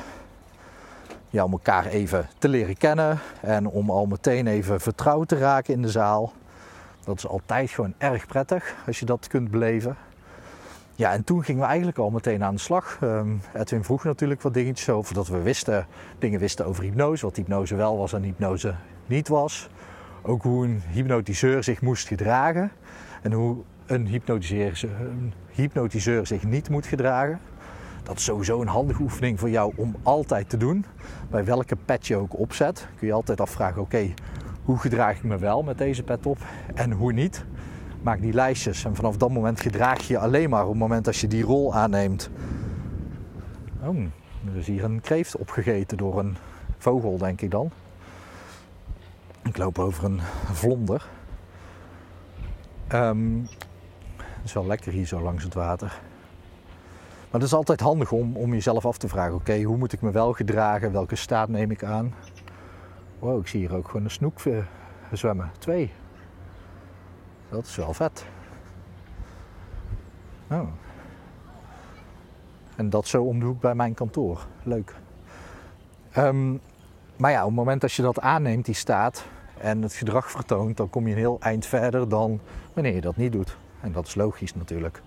om 1.41 1.51
elkaar 1.51 1.85
even 1.85 2.27
te 2.37 2.47
leren 2.47 2.77
kennen 2.77 3.19
en 3.41 3.67
om 3.67 3.89
al 3.89 4.05
meteen 4.05 4.47
even 4.47 4.81
vertrouwd 4.81 5.27
te 5.27 5.37
raken 5.37 5.73
in 5.73 5.81
de 5.81 5.89
zaal. 5.89 6.33
Dat 7.03 7.17
is 7.17 7.27
altijd 7.27 7.69
gewoon 7.69 7.93
erg 7.97 8.27
prettig 8.27 8.75
als 8.87 8.99
je 8.99 9.05
dat 9.05 9.27
kunt 9.27 9.51
beleven. 9.51 9.97
Ja, 10.95 11.11
en 11.11 11.23
toen 11.23 11.43
gingen 11.43 11.61
we 11.61 11.67
eigenlijk 11.67 11.97
al 11.97 12.09
meteen 12.09 12.43
aan 12.43 12.53
de 12.53 12.61
slag. 12.61 12.99
Um, 13.03 13.41
Edwin 13.53 13.83
vroeg 13.83 14.03
natuurlijk 14.03 14.41
wat 14.41 14.53
dingetjes 14.53 14.89
over 14.89 15.13
dat 15.13 15.27
we 15.27 15.41
wisten, 15.41 15.87
dingen 16.19 16.39
wisten 16.39 16.65
over 16.65 16.83
hypnose, 16.83 17.25
wat 17.25 17.35
hypnose 17.35 17.75
wel 17.75 17.97
was 17.97 18.13
en 18.13 18.23
hypnose 18.23 18.75
niet 19.05 19.27
was. 19.27 19.69
Ook 20.21 20.43
hoe 20.43 20.65
een 20.65 20.81
hypnotiseur 20.89 21.63
zich 21.63 21.81
moest 21.81 22.07
gedragen 22.07 22.71
en 23.21 23.31
hoe 23.31 23.57
een 23.85 24.07
hypnotiseur, 24.07 24.83
een 24.99 25.33
hypnotiseur 25.49 26.27
zich 26.27 26.43
niet 26.43 26.69
moet 26.69 26.85
gedragen. 26.85 27.39
Dat 28.03 28.17
is 28.17 28.23
sowieso 28.23 28.61
een 28.61 28.67
handige 28.67 29.01
oefening 29.01 29.39
voor 29.39 29.49
jou 29.49 29.73
om 29.75 29.95
altijd 30.03 30.49
te 30.49 30.57
doen. 30.57 30.85
Bij 31.29 31.45
welke 31.45 31.75
pet 31.85 32.07
je 32.07 32.15
ook 32.15 32.39
opzet, 32.39 32.87
kun 32.97 33.07
je 33.07 33.13
altijd 33.13 33.41
afvragen: 33.41 33.81
oké, 33.81 34.13
hoe 34.63 34.77
gedraag 34.77 35.17
ik 35.17 35.23
me 35.23 35.37
wel 35.37 35.63
met 35.63 35.77
deze 35.77 36.03
pet 36.03 36.25
op 36.25 36.37
en 36.73 36.91
hoe 36.91 37.13
niet? 37.13 37.45
Maak 38.01 38.21
die 38.21 38.33
lijstjes 38.33 38.85
en 38.85 38.95
vanaf 38.95 39.17
dat 39.17 39.31
moment 39.31 39.61
gedraag 39.61 40.01
je 40.01 40.13
je 40.13 40.19
alleen 40.19 40.49
maar 40.49 40.63
op 40.63 40.69
het 40.69 40.79
moment 40.79 41.07
als 41.07 41.21
je 41.21 41.27
die 41.27 41.43
rol 41.43 41.73
aanneemt. 41.73 42.29
Oh, 43.83 43.97
er 44.45 44.55
is 44.55 44.67
hier 44.67 44.83
een 44.83 45.01
kreeft 45.01 45.37
opgegeten 45.37 45.97
door 45.97 46.19
een 46.19 46.37
vogel, 46.77 47.17
denk 47.17 47.41
ik 47.41 47.51
dan. 47.51 47.71
Ik 49.43 49.57
loop 49.57 49.79
over 49.79 50.03
een 50.03 50.21
vlonder. 50.51 51.09
Um, 52.93 53.47
het 54.17 54.43
is 54.43 54.53
wel 54.53 54.65
lekker 54.65 54.91
hier 54.91 55.05
zo 55.05 55.21
langs 55.21 55.43
het 55.43 55.53
water. 55.53 56.01
Maar 57.33 57.41
het 57.41 57.51
is 57.51 57.57
altijd 57.57 57.79
handig 57.79 58.11
om, 58.11 58.35
om 58.35 58.53
jezelf 58.53 58.85
af 58.85 58.97
te 58.97 59.07
vragen: 59.07 59.33
oké, 59.33 59.61
hoe 59.61 59.77
moet 59.77 59.93
ik 59.93 60.01
me 60.01 60.11
wel 60.11 60.33
gedragen? 60.33 60.91
Welke 60.91 61.15
staat 61.15 61.49
neem 61.49 61.71
ik 61.71 61.83
aan? 61.83 62.13
Wow, 63.19 63.39
ik 63.39 63.47
zie 63.47 63.59
hier 63.59 63.75
ook 63.75 63.87
gewoon 63.87 64.03
een 64.03 64.11
snoek 64.11 64.39
zwemmen. 65.11 65.51
Twee. 65.59 65.91
Dat 67.49 67.65
is 67.65 67.75
wel 67.75 67.93
vet. 67.93 68.25
Oh. 70.51 70.67
En 72.75 72.89
dat 72.89 73.07
zo 73.07 73.23
om 73.23 73.39
de 73.39 73.45
hoek 73.45 73.61
bij 73.61 73.75
mijn 73.75 73.93
kantoor. 73.93 74.45
Leuk. 74.63 74.95
Um, 76.17 76.61
maar 77.15 77.31
ja, 77.31 77.39
op 77.41 77.47
het 77.47 77.55
moment 77.55 77.81
dat 77.81 77.93
je 77.93 78.01
dat 78.01 78.19
aanneemt, 78.19 78.65
die 78.65 78.75
staat, 78.75 79.25
en 79.57 79.81
het 79.81 79.93
gedrag 79.93 80.31
vertoont, 80.31 80.77
dan 80.77 80.89
kom 80.89 81.07
je 81.07 81.13
een 81.13 81.19
heel 81.19 81.39
eind 81.39 81.65
verder 81.65 82.09
dan 82.09 82.39
wanneer 82.73 82.93
je 82.93 83.01
dat 83.01 83.15
niet 83.15 83.31
doet. 83.31 83.57
En 83.81 83.91
dat 83.91 84.07
is 84.07 84.15
logisch 84.15 84.55
natuurlijk. 84.55 85.01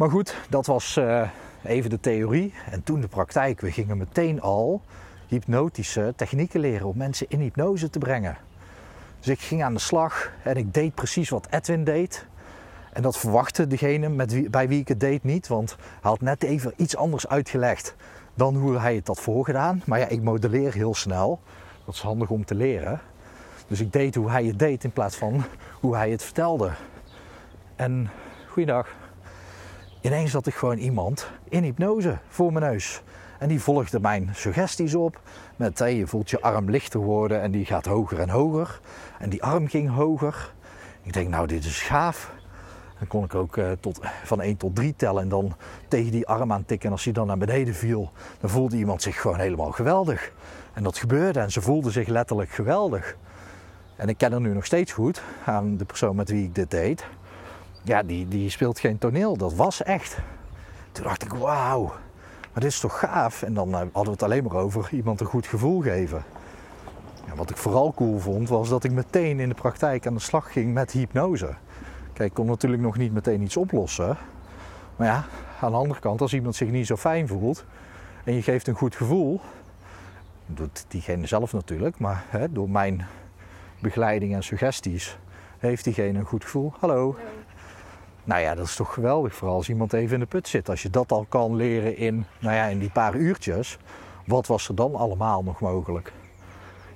Maar 0.00 0.10
goed, 0.10 0.34
dat 0.48 0.66
was 0.66 0.96
uh, 0.96 1.28
even 1.64 1.90
de 1.90 2.00
theorie. 2.00 2.54
En 2.70 2.82
toen 2.82 3.00
de 3.00 3.08
praktijk. 3.08 3.60
We 3.60 3.72
gingen 3.72 3.96
meteen 3.96 4.40
al 4.40 4.82
hypnotische 5.26 6.12
technieken 6.16 6.60
leren 6.60 6.86
om 6.86 6.96
mensen 6.96 7.26
in 7.28 7.40
hypnose 7.40 7.90
te 7.90 7.98
brengen. 7.98 8.36
Dus 9.18 9.28
ik 9.28 9.40
ging 9.40 9.62
aan 9.62 9.74
de 9.74 9.80
slag 9.80 10.32
en 10.42 10.56
ik 10.56 10.74
deed 10.74 10.94
precies 10.94 11.28
wat 11.28 11.46
Edwin 11.50 11.84
deed. 11.84 12.26
En 12.92 13.02
dat 13.02 13.18
verwachtte 13.18 13.66
degene 13.66 14.08
met 14.08 14.32
wie, 14.32 14.50
bij 14.50 14.68
wie 14.68 14.80
ik 14.80 14.88
het 14.88 15.00
deed 15.00 15.24
niet, 15.24 15.48
want 15.48 15.76
hij 15.78 16.10
had 16.10 16.20
net 16.20 16.42
even 16.42 16.72
iets 16.76 16.96
anders 16.96 17.28
uitgelegd 17.28 17.94
dan 18.34 18.56
hoe 18.56 18.78
hij 18.78 18.94
het 18.94 19.06
had 19.06 19.20
voorgedaan. 19.20 19.82
Maar 19.86 19.98
ja, 19.98 20.06
ik 20.06 20.22
modelleer 20.22 20.72
heel 20.72 20.94
snel. 20.94 21.40
Dat 21.84 21.94
is 21.94 22.00
handig 22.00 22.30
om 22.30 22.44
te 22.44 22.54
leren. 22.54 23.00
Dus 23.66 23.80
ik 23.80 23.92
deed 23.92 24.14
hoe 24.14 24.30
hij 24.30 24.44
het 24.44 24.58
deed 24.58 24.84
in 24.84 24.92
plaats 24.92 25.16
van 25.16 25.44
hoe 25.80 25.96
hij 25.96 26.10
het 26.10 26.22
vertelde. 26.22 26.70
En 27.76 28.10
goeiedag. 28.48 28.99
Ineens 30.00 30.32
had 30.32 30.46
ik 30.46 30.54
gewoon 30.54 30.78
iemand 30.78 31.30
in 31.48 31.62
hypnose 31.62 32.18
voor 32.28 32.52
mijn 32.52 32.64
neus. 32.64 33.02
En 33.38 33.48
die 33.48 33.60
volgde 33.60 34.00
mijn 34.00 34.30
suggesties 34.32 34.94
op. 34.94 35.20
Met 35.56 35.78
je 35.78 36.06
voelt 36.06 36.30
je 36.30 36.40
arm 36.40 36.70
lichter 36.70 37.00
worden 37.00 37.40
en 37.40 37.50
die 37.50 37.64
gaat 37.64 37.86
hoger 37.86 38.20
en 38.20 38.28
hoger. 38.28 38.80
En 39.18 39.30
die 39.30 39.42
arm 39.42 39.68
ging 39.68 39.90
hoger. 39.90 40.52
Ik 41.02 41.12
denk, 41.12 41.28
nou, 41.28 41.46
dit 41.46 41.64
is 41.64 41.82
gaaf. 41.82 42.32
Dan 42.98 43.08
kon 43.08 43.24
ik 43.24 43.34
ook 43.34 43.56
uh, 43.56 43.70
tot, 43.80 44.00
van 44.24 44.40
1 44.40 44.56
tot 44.56 44.76
3 44.76 44.94
tellen 44.96 45.22
en 45.22 45.28
dan 45.28 45.56
tegen 45.88 46.10
die 46.10 46.26
arm 46.26 46.52
aan 46.52 46.64
tikken. 46.64 46.86
En 46.86 46.92
als 46.92 47.04
hij 47.04 47.12
dan 47.12 47.26
naar 47.26 47.38
beneden 47.38 47.74
viel, 47.74 48.12
dan 48.40 48.50
voelde 48.50 48.76
iemand 48.76 49.02
zich 49.02 49.20
gewoon 49.20 49.38
helemaal 49.38 49.72
geweldig. 49.72 50.32
En 50.72 50.82
dat 50.82 50.98
gebeurde 50.98 51.40
en 51.40 51.50
ze 51.50 51.60
voelde 51.60 51.90
zich 51.90 52.08
letterlijk 52.08 52.50
geweldig. 52.50 53.16
En 53.96 54.08
ik 54.08 54.18
ken 54.18 54.30
haar 54.32 54.40
nu 54.40 54.54
nog 54.54 54.64
steeds 54.64 54.92
goed 54.92 55.22
aan 55.44 55.76
de 55.76 55.84
persoon 55.84 56.16
met 56.16 56.30
wie 56.30 56.44
ik 56.44 56.54
dit 56.54 56.70
deed. 56.70 57.06
Ja, 57.82 58.02
die, 58.02 58.28
die 58.28 58.50
speelt 58.50 58.78
geen 58.78 58.98
toneel, 58.98 59.36
dat 59.36 59.54
was 59.54 59.82
echt. 59.82 60.18
Toen 60.92 61.04
dacht 61.04 61.22
ik, 61.22 61.32
wauw, 61.32 61.84
maar 62.52 62.62
dit 62.62 62.70
is 62.70 62.80
toch 62.80 62.98
gaaf? 62.98 63.42
En 63.42 63.54
dan 63.54 63.68
eh, 63.68 63.78
hadden 63.78 64.04
we 64.04 64.10
het 64.10 64.22
alleen 64.22 64.44
maar 64.44 64.56
over 64.56 64.88
iemand 64.92 65.20
een 65.20 65.26
goed 65.26 65.46
gevoel 65.46 65.80
geven. 65.80 66.24
Wat 67.34 67.50
ik 67.50 67.56
vooral 67.56 67.94
cool 67.94 68.18
vond, 68.18 68.48
was 68.48 68.68
dat 68.68 68.84
ik 68.84 68.92
meteen 68.92 69.40
in 69.40 69.48
de 69.48 69.54
praktijk 69.54 70.06
aan 70.06 70.14
de 70.14 70.20
slag 70.20 70.52
ging 70.52 70.74
met 70.74 70.90
hypnose. 70.90 71.54
Kijk, 72.12 72.28
ik 72.28 72.34
kon 72.34 72.46
natuurlijk 72.46 72.82
nog 72.82 72.96
niet 72.96 73.12
meteen 73.12 73.42
iets 73.42 73.56
oplossen. 73.56 74.16
Maar 74.96 75.06
ja, 75.06 75.24
aan 75.60 75.70
de 75.70 75.76
andere 75.76 76.00
kant, 76.00 76.20
als 76.20 76.34
iemand 76.34 76.54
zich 76.54 76.68
niet 76.68 76.86
zo 76.86 76.96
fijn 76.96 77.28
voelt 77.28 77.64
en 78.24 78.34
je 78.34 78.42
geeft 78.42 78.66
een 78.66 78.74
goed 78.74 78.96
gevoel, 78.96 79.40
doet 80.46 80.84
diegene 80.88 81.26
zelf 81.26 81.52
natuurlijk, 81.52 81.98
maar 81.98 82.24
hè, 82.28 82.52
door 82.52 82.70
mijn 82.70 83.06
begeleiding 83.78 84.34
en 84.34 84.42
suggesties 84.42 85.18
Heeft 85.58 85.84
diegene 85.84 86.18
een 86.18 86.24
goed 86.24 86.44
gevoel? 86.44 86.72
Hallo. 86.78 87.16
Nou 88.30 88.42
ja, 88.42 88.54
dat 88.54 88.66
is 88.66 88.76
toch 88.76 88.94
geweldig, 88.94 89.34
vooral 89.34 89.56
als 89.56 89.68
iemand 89.68 89.92
even 89.92 90.14
in 90.14 90.20
de 90.20 90.26
put 90.26 90.48
zit. 90.48 90.68
Als 90.68 90.82
je 90.82 90.90
dat 90.90 91.12
al 91.12 91.26
kan 91.28 91.56
leren 91.56 91.96
in, 91.96 92.26
nou 92.38 92.54
ja, 92.54 92.64
in 92.64 92.78
die 92.78 92.90
paar 92.90 93.14
uurtjes, 93.14 93.78
wat 94.26 94.46
was 94.46 94.68
er 94.68 94.74
dan 94.74 94.94
allemaal 94.94 95.42
nog 95.42 95.60
mogelijk? 95.60 96.12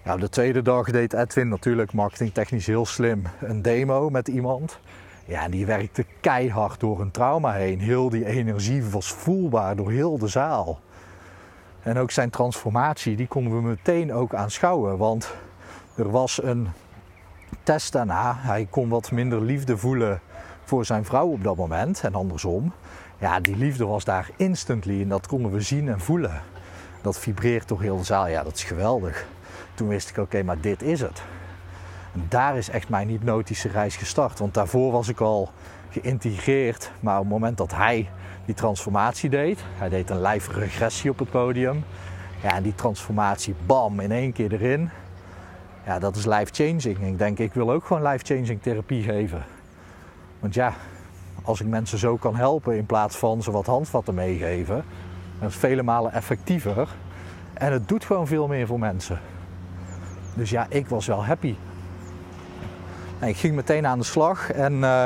Ja, 0.05 0.17
de 0.17 0.29
tweede 0.29 0.63
dag 0.63 0.91
deed 0.91 1.13
Edwin 1.13 1.49
natuurlijk 1.49 1.93
marketingtechnisch 1.93 2.67
heel 2.67 2.87
slim 2.87 3.23
een 3.41 3.63
demo 3.63 4.11
met 4.11 4.29
iemand. 4.29 4.79
Ja, 5.25 5.43
en 5.43 5.51
die 5.51 5.67
werkte 5.67 6.05
keihard 6.21 6.81
door 6.81 7.01
een 7.01 7.11
trauma 7.11 7.53
heen. 7.53 7.81
Heel 7.81 8.09
die 8.09 8.27
energie 8.27 8.85
was 8.85 9.13
voelbaar 9.13 9.77
door 9.77 9.91
heel 9.91 10.19
de 10.19 10.29
zaal. 10.29 10.81
En 11.83 11.99
ook 11.99 12.11
zijn 12.11 12.31
transformatie, 12.31 13.17
die 13.17 13.27
konden 13.27 13.57
we 13.57 13.63
meteen 13.69 14.13
ook 14.13 14.35
aanschouwen. 14.35 14.99
Want 14.99 15.35
er 15.97 16.11
was 16.11 16.43
een 16.43 16.69
test 17.63 17.93
daarna. 17.93 18.35
Hij 18.37 18.67
kon 18.71 18.89
wat 18.89 19.11
minder 19.11 19.43
liefde 19.43 19.77
voelen 19.77 20.21
voor 20.65 20.85
zijn 20.85 21.05
vrouw 21.05 21.27
op 21.27 21.45
dat 21.45 21.57
moment 21.57 22.01
en 22.05 22.15
andersom. 22.15 22.73
Ja, 23.19 23.41
die 23.41 23.57
liefde 23.57 23.87
was 23.87 24.05
daar 24.05 24.31
instantly 24.37 25.01
en 25.01 25.09
dat 25.09 25.27
konden 25.27 25.53
we 25.53 25.61
zien 25.61 25.89
en 25.89 26.01
voelen. 26.01 26.43
Dat 27.03 27.19
vibreert 27.19 27.69
door 27.69 27.81
heel 27.81 27.97
de 27.97 28.05
zaal. 28.05 28.29
Ja, 28.29 28.43
dat 28.43 28.55
is 28.55 28.65
geweldig. 28.65 29.27
Toen 29.75 29.89
wist 29.89 30.11
ik, 30.11 30.17
oké, 30.17 30.43
maar 30.43 30.61
dit 30.61 30.83
is 30.83 31.01
het. 31.01 31.23
En 32.13 32.27
daar 32.29 32.57
is 32.57 32.69
echt 32.69 32.89
mijn 32.89 33.09
hypnotische 33.09 33.69
reis 33.69 33.97
gestart. 33.97 34.39
Want 34.39 34.55
daarvoor 34.55 34.93
was 34.93 35.09
ik 35.09 35.21
al 35.21 35.51
geïntegreerd. 35.91 36.91
Maar 37.01 37.15
op 37.15 37.23
het 37.23 37.33
moment 37.33 37.57
dat 37.57 37.75
hij 37.75 38.09
die 38.45 38.55
transformatie 38.55 39.31
deed, 39.31 39.65
hij 39.79 39.89
deed 39.89 40.11
een 40.11 40.23
live 40.23 40.53
regressie 40.53 41.11
op 41.11 41.19
het 41.19 41.31
podium. 41.31 41.85
Ja, 42.43 42.55
en 42.55 42.63
die 42.63 42.75
transformatie, 42.75 43.55
bam, 43.67 44.01
in 44.01 44.13
één 44.13 44.33
keer 44.33 44.53
erin. 44.53 44.91
Ja, 45.87 45.99
dat 45.99 46.17
is 46.17 46.27
life 46.27 46.53
changing. 46.53 47.07
Ik 47.07 47.19
denk, 47.19 47.39
ik 47.39 47.55
wil 47.55 47.71
ook 47.71 47.85
gewoon 47.85 48.03
life 48.03 48.25
changing 48.25 48.63
therapie 48.63 49.03
geven. 49.03 49.45
Want 50.45 50.57
ja, 50.57 50.73
als 51.43 51.61
ik 51.61 51.67
mensen 51.67 51.99
zo 51.99 52.17
kan 52.17 52.37
helpen 52.37 52.77
in 52.77 52.87
plaats 52.87 53.17
van 53.17 53.43
ze 53.43 53.51
wat 53.51 53.67
handvatten 53.67 54.15
meegeven, 54.15 54.85
dat 55.41 55.51
is 55.51 55.57
vele 55.57 55.83
malen 55.83 56.13
effectiever. 56.13 56.89
En 57.53 57.73
het 57.73 57.89
doet 57.89 58.05
gewoon 58.05 58.27
veel 58.27 58.47
meer 58.47 58.67
voor 58.67 58.79
mensen. 58.79 59.21
Dus 60.35 60.51
ja, 60.51 60.67
ik 60.69 60.89
was 60.89 61.07
wel 61.07 61.25
happy. 61.25 61.55
En 63.19 63.29
ik 63.29 63.37
ging 63.37 63.55
meteen 63.55 63.87
aan 63.87 63.99
de 63.99 64.05
slag 64.05 64.51
en 64.51 64.73
uh, 64.73 65.05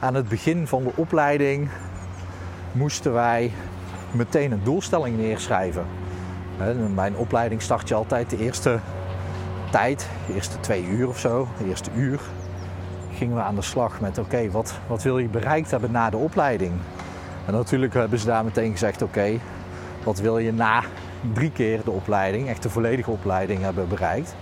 aan 0.00 0.14
het 0.14 0.28
begin 0.28 0.66
van 0.66 0.82
de 0.82 0.92
opleiding 0.94 1.68
moesten 2.72 3.12
wij 3.12 3.52
meteen 4.10 4.52
een 4.52 4.64
doelstelling 4.64 5.16
neerschrijven. 5.16 5.86
Mijn 6.94 7.16
opleiding 7.16 7.62
start 7.62 7.88
je 7.88 7.94
altijd 7.94 8.30
de 8.30 8.38
eerste 8.38 8.78
tijd, 9.70 10.08
de 10.26 10.34
eerste 10.34 10.60
twee 10.60 10.84
uur 10.86 11.08
of 11.08 11.18
zo, 11.18 11.48
de 11.58 11.66
eerste 11.66 11.90
uur, 11.94 12.20
gingen 13.16 13.36
we 13.36 13.42
aan 13.42 13.54
de 13.54 13.62
slag 13.62 14.00
met 14.00 14.18
oké, 14.18 14.50
wat, 14.50 14.78
wat 14.86 15.02
wil 15.02 15.18
je 15.18 15.28
bereikt 15.28 15.70
hebben 15.70 15.90
na 15.90 16.10
de 16.10 16.16
opleiding? 16.16 16.72
En 17.46 17.52
natuurlijk 17.52 17.94
hebben 17.94 18.18
ze 18.18 18.26
daar 18.26 18.44
meteen 18.44 18.70
gezegd 18.70 19.02
oké, 19.02 19.38
wat 20.04 20.18
wil 20.18 20.38
je 20.38 20.52
na 20.52 20.82
drie 21.32 21.50
keer 21.50 21.84
de 21.84 21.90
opleiding, 21.90 22.48
echt 22.48 22.62
de 22.62 22.70
volledige 22.70 23.10
opleiding 23.10 23.62
hebben 23.62 23.88
bereikt? 23.88 24.36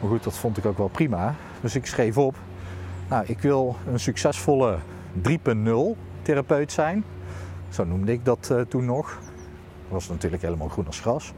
Maar 0.00 0.10
goed, 0.10 0.24
dat 0.24 0.38
vond 0.38 0.56
ik 0.58 0.66
ook 0.66 0.78
wel 0.78 0.88
prima. 0.88 1.34
Dus 1.60 1.74
ik 1.74 1.86
schreef 1.86 2.18
op, 2.18 2.36
nou 3.08 3.24
ik 3.26 3.40
wil 3.40 3.76
een 3.86 4.00
succesvolle 4.00 4.78
3.0 5.28 5.32
therapeut 6.22 6.72
zijn. 6.72 7.04
Zo 7.68 7.84
noemde 7.84 8.12
ik 8.12 8.24
dat 8.24 8.48
uh, 8.52 8.60
toen 8.60 8.84
nog. 8.84 9.18
Dat 9.82 9.90
was 9.90 10.08
natuurlijk 10.08 10.42
helemaal 10.42 10.68
groen 10.68 10.86
als 10.86 11.00
gras. 11.00 11.32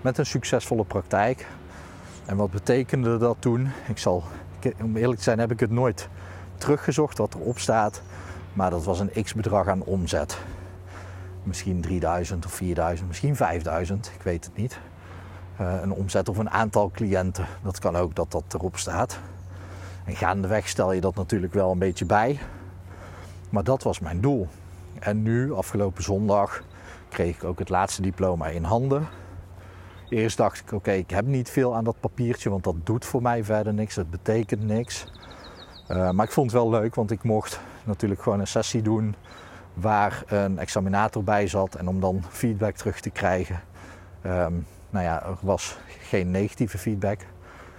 Met 0.00 0.18
een 0.18 0.26
succesvolle 0.26 0.84
praktijk. 0.84 1.46
En 2.26 2.36
wat 2.36 2.50
betekende 2.50 3.18
dat 3.18 3.36
toen? 3.38 3.68
Ik 3.88 3.98
zal, 3.98 4.24
om 4.82 4.96
eerlijk 4.96 5.18
te 5.18 5.24
zijn, 5.24 5.38
heb 5.38 5.50
ik 5.50 5.60
het 5.60 5.70
nooit 5.70 6.08
teruggezocht 6.56 7.18
wat 7.18 7.34
erop 7.34 7.58
staat. 7.58 8.02
Maar 8.52 8.70
dat 8.70 8.84
was 8.84 9.00
een 9.00 9.22
x-bedrag 9.22 9.68
aan 9.68 9.82
omzet. 9.82 10.38
Misschien 11.42 11.80
3000 11.80 12.46
of 12.46 12.52
4000, 12.52 13.08
misschien 13.08 13.36
5000, 13.36 14.12
ik 14.14 14.22
weet 14.22 14.44
het 14.44 14.56
niet. 14.56 14.78
Uh, 15.60 15.74
een 15.82 15.92
omzet 15.92 16.28
of 16.28 16.38
een 16.38 16.50
aantal 16.50 16.90
cliënten, 16.90 17.46
dat 17.62 17.78
kan 17.78 17.96
ook 17.96 18.14
dat 18.14 18.30
dat 18.30 18.44
erop 18.48 18.76
staat. 18.76 19.18
En 20.04 20.16
gaandeweg 20.16 20.68
stel 20.68 20.92
je 20.92 21.00
dat 21.00 21.14
natuurlijk 21.14 21.54
wel 21.54 21.70
een 21.70 21.78
beetje 21.78 22.04
bij. 22.04 22.38
Maar 23.50 23.64
dat 23.64 23.82
was 23.82 24.00
mijn 24.00 24.20
doel. 24.20 24.48
En 24.98 25.22
nu, 25.22 25.52
afgelopen 25.52 26.02
zondag, 26.02 26.62
kreeg 27.08 27.36
ik 27.36 27.44
ook 27.44 27.58
het 27.58 27.68
laatste 27.68 28.02
diploma 28.02 28.46
in 28.46 28.64
handen. 28.64 29.06
Eerst 30.12 30.36
dacht 30.36 30.58
ik, 30.58 30.72
oké, 30.72 30.90
ik 30.90 31.10
heb 31.10 31.26
niet 31.26 31.50
veel 31.50 31.74
aan 31.74 31.84
dat 31.84 32.00
papiertje, 32.00 32.50
want 32.50 32.64
dat 32.64 32.74
doet 32.84 33.04
voor 33.04 33.22
mij 33.22 33.44
verder 33.44 33.74
niks, 33.74 33.96
het 33.96 34.10
betekent 34.10 34.62
niks. 34.62 35.06
Uh, 35.88 36.10
maar 36.10 36.26
ik 36.26 36.32
vond 36.32 36.52
het 36.52 36.60
wel 36.60 36.70
leuk, 36.70 36.94
want 36.94 37.10
ik 37.10 37.22
mocht 37.22 37.60
natuurlijk 37.84 38.22
gewoon 38.22 38.40
een 38.40 38.46
sessie 38.46 38.82
doen 38.82 39.14
waar 39.74 40.22
een 40.26 40.58
examinator 40.58 41.24
bij 41.24 41.46
zat. 41.46 41.74
En 41.74 41.88
om 41.88 42.00
dan 42.00 42.22
feedback 42.28 42.76
terug 42.76 43.00
te 43.00 43.10
krijgen. 43.10 43.60
Um, 44.26 44.66
nou 44.90 45.04
ja, 45.04 45.26
er 45.26 45.36
was 45.40 45.78
geen 46.00 46.30
negatieve 46.30 46.78
feedback. 46.78 47.20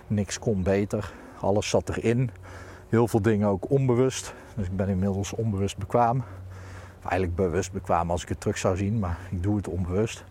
Niks 0.08 0.40
kon 0.40 0.64
beter. 0.64 1.14
Alles 1.40 1.70
zat 1.70 1.90
erin. 1.90 2.30
Heel 2.90 3.08
veel 3.08 3.22
dingen 3.22 3.48
ook 3.48 3.70
onbewust. 3.70 4.34
Dus 4.56 4.66
ik 4.66 4.76
ben 4.76 4.90
inmiddels 4.90 5.34
onbewust 5.34 5.78
bekwaam. 5.78 6.24
eigenlijk 7.02 7.36
bewust 7.36 7.72
bekwaam 7.72 8.12
als 8.12 8.22
ik 8.22 8.30
het 8.30 8.40
terug 8.40 8.58
zou 8.58 8.78
zien, 8.78 9.00
maar 9.00 9.18
ik 9.32 9.44
doe 9.44 9.56
het 9.56 9.68
onbewust. 9.68 10.24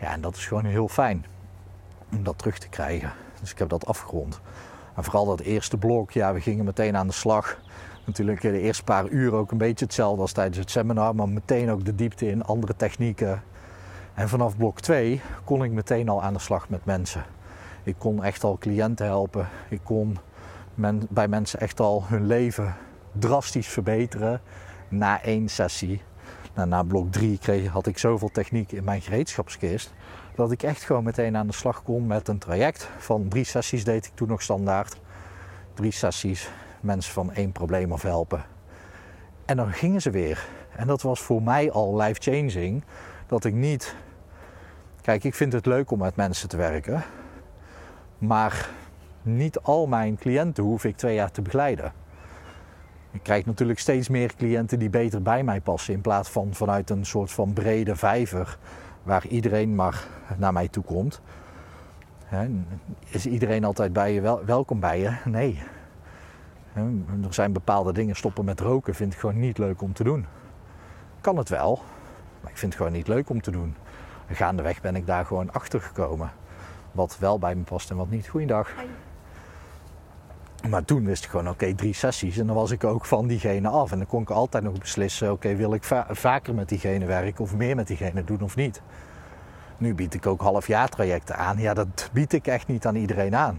Ja, 0.00 0.12
en 0.12 0.20
dat 0.20 0.36
is 0.36 0.46
gewoon 0.46 0.64
heel 0.64 0.88
fijn 0.88 1.24
om 2.12 2.22
dat 2.22 2.38
terug 2.38 2.58
te 2.58 2.68
krijgen. 2.68 3.12
Dus 3.40 3.50
ik 3.50 3.58
heb 3.58 3.68
dat 3.68 3.86
afgerond. 3.86 4.40
En 4.94 5.04
vooral 5.04 5.26
dat 5.26 5.40
eerste 5.40 5.76
blok, 5.76 6.10
ja, 6.10 6.32
we 6.32 6.40
gingen 6.40 6.64
meteen 6.64 6.96
aan 6.96 7.06
de 7.06 7.12
slag. 7.12 7.58
Natuurlijk 8.04 8.40
de 8.40 8.60
eerste 8.60 8.84
paar 8.84 9.08
uur 9.08 9.32
ook 9.32 9.50
een 9.50 9.58
beetje 9.58 9.84
hetzelfde 9.84 10.20
als 10.20 10.32
tijdens 10.32 10.58
het 10.58 10.70
seminar, 10.70 11.14
maar 11.14 11.28
meteen 11.28 11.70
ook 11.70 11.84
de 11.84 11.94
diepte 11.94 12.30
in, 12.30 12.44
andere 12.44 12.76
technieken. 12.76 13.42
En 14.14 14.28
vanaf 14.28 14.56
blok 14.56 14.80
2 14.80 15.20
kon 15.44 15.64
ik 15.64 15.70
meteen 15.70 16.08
al 16.08 16.22
aan 16.22 16.32
de 16.32 16.38
slag 16.38 16.68
met 16.68 16.84
mensen. 16.84 17.24
Ik 17.82 17.94
kon 17.98 18.24
echt 18.24 18.44
al 18.44 18.56
cliënten 18.58 19.06
helpen. 19.06 19.48
Ik 19.68 19.80
kon 19.82 20.18
bij 21.08 21.28
mensen 21.28 21.60
echt 21.60 21.80
al 21.80 22.04
hun 22.06 22.26
leven 22.26 22.76
drastisch 23.12 23.68
verbeteren 23.68 24.40
na 24.88 25.22
één 25.22 25.48
sessie. 25.48 26.02
Nou, 26.56 26.68
na 26.68 26.82
blok 26.82 27.12
3 27.12 27.38
kreeg, 27.38 27.68
had 27.68 27.86
ik 27.86 27.98
zoveel 27.98 28.30
techniek 28.30 28.72
in 28.72 28.84
mijn 28.84 29.00
gereedschapskist 29.00 29.92
dat 30.34 30.52
ik 30.52 30.62
echt 30.62 30.82
gewoon 30.82 31.04
meteen 31.04 31.36
aan 31.36 31.46
de 31.46 31.52
slag 31.52 31.82
kon 31.82 32.06
met 32.06 32.28
een 32.28 32.38
traject. 32.38 32.88
Van 32.98 33.28
drie 33.28 33.44
sessies 33.44 33.84
deed 33.84 34.06
ik 34.06 34.12
toen 34.14 34.28
nog 34.28 34.42
standaard. 34.42 34.96
Drie 35.74 35.90
sessies, 35.90 36.50
mensen 36.80 37.12
van 37.12 37.32
één 37.32 37.52
probleem 37.52 37.92
af 37.92 38.02
helpen. 38.02 38.44
En 39.44 39.56
dan 39.56 39.72
gingen 39.72 40.02
ze 40.02 40.10
weer. 40.10 40.46
En 40.76 40.86
dat 40.86 41.02
was 41.02 41.20
voor 41.20 41.42
mij 41.42 41.70
al 41.70 41.96
life-changing. 41.96 42.84
Dat 43.26 43.44
ik 43.44 43.54
niet. 43.54 43.94
Kijk, 45.00 45.24
ik 45.24 45.34
vind 45.34 45.52
het 45.52 45.66
leuk 45.66 45.90
om 45.90 45.98
met 45.98 46.16
mensen 46.16 46.48
te 46.48 46.56
werken. 46.56 47.04
Maar 48.18 48.68
niet 49.22 49.58
al 49.58 49.86
mijn 49.86 50.16
cliënten 50.16 50.64
hoef 50.64 50.84
ik 50.84 50.96
twee 50.96 51.14
jaar 51.14 51.30
te 51.30 51.42
begeleiden. 51.42 51.92
Ik 53.16 53.22
krijg 53.22 53.46
natuurlijk 53.46 53.78
steeds 53.78 54.08
meer 54.08 54.34
cliënten 54.36 54.78
die 54.78 54.90
beter 54.90 55.22
bij 55.22 55.42
mij 55.42 55.60
passen. 55.60 55.94
In 55.94 56.00
plaats 56.00 56.28
van 56.28 56.54
vanuit 56.54 56.90
een 56.90 57.06
soort 57.06 57.30
van 57.30 57.52
brede 57.52 57.96
vijver 57.96 58.58
waar 59.02 59.26
iedereen 59.26 59.74
maar 59.74 60.06
naar 60.38 60.52
mij 60.52 60.68
toe 60.68 60.84
komt. 60.84 61.20
Is 63.08 63.26
iedereen 63.26 63.64
altijd 63.64 63.92
bij 63.92 64.12
je 64.12 64.20
wel, 64.20 64.44
welkom 64.44 64.80
bij 64.80 65.00
je? 65.00 65.16
Nee. 65.24 65.62
Er 67.22 67.34
zijn 67.34 67.52
bepaalde 67.52 67.92
dingen, 67.92 68.16
stoppen 68.16 68.44
met 68.44 68.60
roken 68.60 68.94
vind 68.94 69.12
ik 69.12 69.18
gewoon 69.18 69.38
niet 69.38 69.58
leuk 69.58 69.82
om 69.82 69.92
te 69.92 70.04
doen. 70.04 70.26
Kan 71.20 71.36
het 71.36 71.48
wel, 71.48 71.80
maar 72.40 72.50
ik 72.50 72.58
vind 72.58 72.72
het 72.72 72.82
gewoon 72.82 72.96
niet 72.96 73.08
leuk 73.08 73.30
om 73.30 73.40
te 73.40 73.50
doen. 73.50 73.74
gaandeweg 74.30 74.80
ben 74.80 74.96
ik 74.96 75.06
daar 75.06 75.26
gewoon 75.26 75.52
achter 75.52 75.80
gekomen. 75.80 76.32
Wat 76.92 77.18
wel 77.18 77.38
bij 77.38 77.54
me 77.54 77.62
past 77.62 77.90
en 77.90 77.96
wat 77.96 78.10
niet. 78.10 78.28
Goeiedag. 78.28 78.70
Maar 80.68 80.84
toen 80.84 81.04
wist 81.04 81.24
ik 81.24 81.30
gewoon, 81.30 81.48
oké, 81.48 81.74
drie 81.74 81.94
sessies. 81.94 82.38
En 82.38 82.46
dan 82.46 82.56
was 82.56 82.70
ik 82.70 82.84
ook 82.84 83.04
van 83.04 83.26
diegene 83.26 83.68
af. 83.68 83.92
En 83.92 83.98
dan 83.98 84.06
kon 84.06 84.22
ik 84.22 84.30
altijd 84.30 84.64
nog 84.64 84.78
beslissen, 84.78 85.32
oké, 85.32 85.54
wil 85.54 85.74
ik 85.74 85.84
vaker 86.10 86.54
met 86.54 86.68
diegene 86.68 87.06
werken 87.06 87.44
of 87.44 87.54
meer 87.54 87.76
met 87.76 87.86
diegene 87.86 88.24
doen 88.24 88.40
of 88.40 88.56
niet. 88.56 88.82
Nu 89.78 89.94
bied 89.94 90.14
ik 90.14 90.26
ook 90.26 90.40
halfjaartrajecten 90.40 91.36
aan. 91.36 91.58
Ja, 91.58 91.74
dat 91.74 92.10
bied 92.12 92.32
ik 92.32 92.46
echt 92.46 92.66
niet 92.66 92.86
aan 92.86 92.94
iedereen 92.94 93.36
aan. 93.36 93.58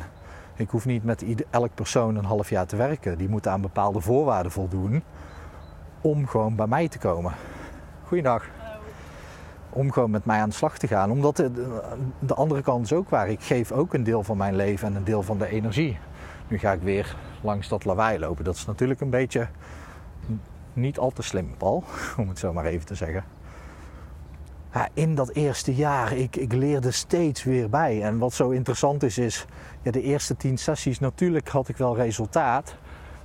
Ik 0.55 0.69
hoef 0.69 0.85
niet 0.85 1.03
met 1.03 1.25
elk 1.49 1.73
persoon 1.73 2.15
een 2.15 2.25
half 2.25 2.49
jaar 2.49 2.65
te 2.65 2.75
werken. 2.75 3.17
Die 3.17 3.29
moet 3.29 3.47
aan 3.47 3.61
bepaalde 3.61 4.01
voorwaarden 4.01 4.51
voldoen 4.51 5.03
om 6.01 6.27
gewoon 6.27 6.55
bij 6.55 6.67
mij 6.67 6.87
te 6.87 6.97
komen. 6.97 7.33
Goeiedag. 8.03 8.45
Om 9.69 9.91
gewoon 9.91 10.11
met 10.11 10.25
mij 10.25 10.39
aan 10.39 10.49
de 10.49 10.55
slag 10.55 10.77
te 10.77 10.87
gaan. 10.87 11.11
Omdat 11.11 11.35
de, 11.35 11.51
de 12.19 12.33
andere 12.33 12.61
kant 12.61 12.85
is 12.85 12.93
ook 12.93 13.09
waar. 13.09 13.29
Ik 13.29 13.41
geef 13.43 13.71
ook 13.71 13.93
een 13.93 14.03
deel 14.03 14.23
van 14.23 14.37
mijn 14.37 14.55
leven 14.55 14.87
en 14.87 14.95
een 14.95 15.03
deel 15.03 15.23
van 15.23 15.37
de 15.37 15.47
energie. 15.47 15.97
Nu 16.47 16.57
ga 16.57 16.71
ik 16.71 16.81
weer 16.81 17.15
langs 17.41 17.67
dat 17.67 17.85
lawaai 17.85 18.19
lopen. 18.19 18.43
Dat 18.43 18.55
is 18.55 18.65
natuurlijk 18.65 19.01
een 19.01 19.09
beetje 19.09 19.47
niet 20.73 20.97
al 20.97 21.11
te 21.11 21.21
slim, 21.21 21.55
Paul, 21.57 21.83
om 22.17 22.29
het 22.29 22.39
zo 22.39 22.53
maar 22.53 22.65
even 22.65 22.85
te 22.85 22.95
zeggen. 22.95 23.23
Ja, 24.73 24.89
in 24.93 25.15
dat 25.15 25.29
eerste 25.29 25.75
jaar, 25.75 26.13
ik, 26.13 26.35
ik 26.35 26.53
leerde 26.53 26.91
steeds 26.91 27.43
weer 27.43 27.69
bij. 27.69 28.03
En 28.03 28.17
wat 28.17 28.33
zo 28.33 28.49
interessant 28.49 29.03
is, 29.03 29.17
is 29.17 29.45
ja, 29.81 29.91
de 29.91 30.01
eerste 30.01 30.35
tien 30.35 30.57
sessies, 30.57 30.99
natuurlijk 30.99 31.49
had 31.49 31.69
ik 31.69 31.77
wel 31.77 31.95
resultaat. 31.95 32.75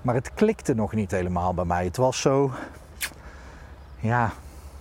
Maar 0.02 0.14
het 0.14 0.34
klikte 0.34 0.74
nog 0.74 0.92
niet 0.92 1.10
helemaal 1.10 1.54
bij 1.54 1.64
mij. 1.64 1.84
Het 1.84 1.96
was 1.96 2.20
zo, 2.20 2.50
ja, 4.00 4.32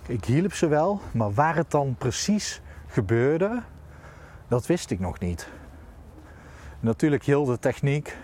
ik 0.06 0.24
hielp 0.24 0.52
ze 0.52 0.68
wel, 0.68 1.00
maar 1.12 1.32
waar 1.32 1.56
het 1.56 1.70
dan 1.70 1.94
precies 1.98 2.60
gebeurde, 2.86 3.62
dat 4.48 4.66
wist 4.66 4.90
ik 4.90 5.00
nog 5.00 5.18
niet. 5.18 5.48
Natuurlijk 6.80 7.24
heel 7.24 7.44
de 7.44 7.58
techniek, 7.58 8.16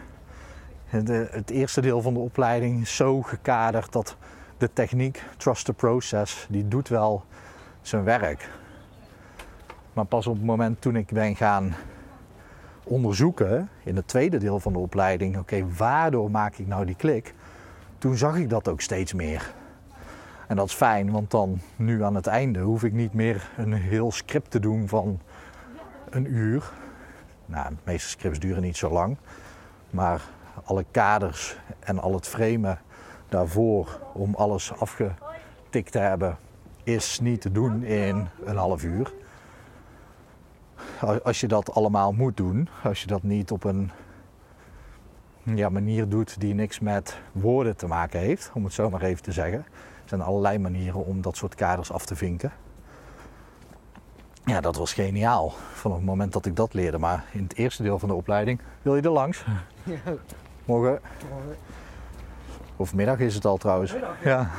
het 0.88 1.50
eerste 1.50 1.80
deel 1.80 2.02
van 2.02 2.14
de 2.14 2.20
opleiding 2.20 2.80
is 2.80 2.96
zo 2.96 3.22
gekaderd 3.22 3.92
dat 3.92 4.16
de 4.58 4.72
techniek, 4.72 5.22
trust 5.36 5.64
the 5.64 5.72
process, 5.72 6.46
die 6.50 6.68
doet 6.68 6.88
wel 6.88 7.24
zijn 7.82 8.04
werk. 8.04 8.48
Maar 9.92 10.04
pas 10.04 10.26
op 10.26 10.34
het 10.34 10.44
moment 10.44 10.80
toen 10.80 10.96
ik 10.96 11.06
ben 11.12 11.36
gaan 11.36 11.74
onderzoeken 12.84 13.68
in 13.84 13.96
het 13.96 14.08
tweede 14.08 14.38
deel 14.38 14.60
van 14.60 14.72
de 14.72 14.78
opleiding, 14.78 15.38
oké, 15.38 15.66
waardoor 15.76 16.30
maak 16.30 16.56
ik 16.56 16.66
nou 16.66 16.86
die 16.86 16.94
klik? 16.94 17.34
Toen 17.98 18.16
zag 18.16 18.36
ik 18.36 18.50
dat 18.50 18.68
ook 18.68 18.80
steeds 18.80 19.12
meer. 19.12 19.54
En 20.46 20.56
dat 20.56 20.66
is 20.66 20.74
fijn, 20.74 21.10
want 21.10 21.30
dan 21.30 21.60
nu 21.76 22.02
aan 22.02 22.14
het 22.14 22.26
einde 22.26 22.60
hoef 22.60 22.84
ik 22.84 22.92
niet 22.92 23.14
meer 23.14 23.50
een 23.56 23.72
heel 23.72 24.12
script 24.12 24.50
te 24.50 24.60
doen 24.60 24.88
van 24.88 25.20
een 26.10 26.32
uur. 26.32 26.72
Nou, 27.46 27.68
de 27.68 27.76
meeste 27.84 28.08
scripts 28.08 28.38
duren 28.38 28.62
niet 28.62 28.76
zo 28.76 28.90
lang. 28.90 29.16
Maar 29.90 30.22
alle 30.64 30.84
kaders 30.90 31.56
en 31.78 31.98
al 31.98 32.14
het 32.14 32.26
framen 32.26 32.78
daarvoor 33.28 34.00
om 34.12 34.34
alles 34.34 34.72
afgetikt 34.72 35.92
te 35.92 35.98
hebben, 35.98 36.36
is 36.82 37.20
niet 37.20 37.40
te 37.40 37.52
doen 37.52 37.84
in 37.84 38.28
een 38.44 38.56
half 38.56 38.84
uur. 38.84 39.12
Als 41.22 41.40
je 41.40 41.48
dat 41.48 41.74
allemaal 41.74 42.12
moet 42.12 42.36
doen, 42.36 42.68
als 42.82 43.00
je 43.00 43.06
dat 43.06 43.22
niet 43.22 43.50
op 43.50 43.64
een 43.64 43.90
ja, 45.42 45.68
manier 45.68 46.08
doet 46.08 46.40
die 46.40 46.54
niks 46.54 46.78
met 46.78 47.18
woorden 47.32 47.76
te 47.76 47.86
maken 47.86 48.20
heeft, 48.20 48.50
om 48.54 48.64
het 48.64 48.72
zo 48.72 48.90
maar 48.90 49.02
even 49.02 49.22
te 49.22 49.32
zeggen. 49.32 49.58
Er 50.02 50.08
zijn 50.08 50.20
allerlei 50.20 50.58
manieren 50.58 51.04
om 51.04 51.20
dat 51.20 51.36
soort 51.36 51.54
kaders 51.54 51.92
af 51.92 52.06
te 52.06 52.16
vinken. 52.16 52.52
Ja, 54.44 54.60
dat 54.60 54.76
was 54.76 54.92
geniaal 54.92 55.54
vanaf 55.72 55.96
het 55.96 56.06
moment 56.06 56.32
dat 56.32 56.46
ik 56.46 56.56
dat 56.56 56.74
leerde. 56.74 56.98
Maar 56.98 57.24
in 57.32 57.42
het 57.42 57.54
eerste 57.56 57.82
deel 57.82 57.98
van 57.98 58.08
de 58.08 58.14
opleiding 58.14 58.60
wil 58.82 58.96
je 58.96 59.02
er 59.02 59.10
langs. 59.10 59.44
Morgen. 60.68 61.00
Of 62.76 62.94
middag 62.94 63.18
is 63.18 63.34
het 63.34 63.44
al 63.44 63.56
trouwens. 63.56 63.94
ja. 64.24 64.50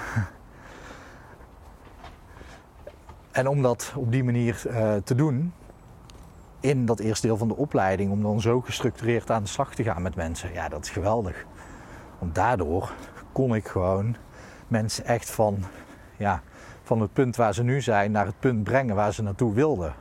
En 3.31 3.47
om 3.47 3.61
dat 3.61 3.93
op 3.95 4.11
die 4.11 4.23
manier 4.23 4.63
uh, 4.67 4.95
te 4.95 5.15
doen, 5.15 5.53
in 6.59 6.85
dat 6.85 6.99
eerste 6.99 7.27
deel 7.27 7.37
van 7.37 7.47
de 7.47 7.55
opleiding, 7.55 8.11
om 8.11 8.21
dan 8.21 8.41
zo 8.41 8.61
gestructureerd 8.61 9.31
aan 9.31 9.43
de 9.43 9.49
slag 9.49 9.75
te 9.75 9.83
gaan 9.83 10.01
met 10.01 10.15
mensen, 10.15 10.53
ja, 10.53 10.69
dat 10.69 10.83
is 10.83 10.89
geweldig. 10.89 11.45
Want 12.19 12.35
daardoor 12.35 12.91
kon 13.31 13.55
ik 13.55 13.67
gewoon 13.67 14.15
mensen 14.67 15.05
echt 15.05 15.31
van, 15.31 15.63
ja, 16.17 16.41
van 16.83 17.01
het 17.01 17.13
punt 17.13 17.35
waar 17.35 17.53
ze 17.53 17.63
nu 17.63 17.81
zijn 17.81 18.11
naar 18.11 18.25
het 18.25 18.39
punt 18.39 18.63
brengen 18.63 18.95
waar 18.95 19.13
ze 19.13 19.23
naartoe 19.23 19.53
wilden. 19.53 19.93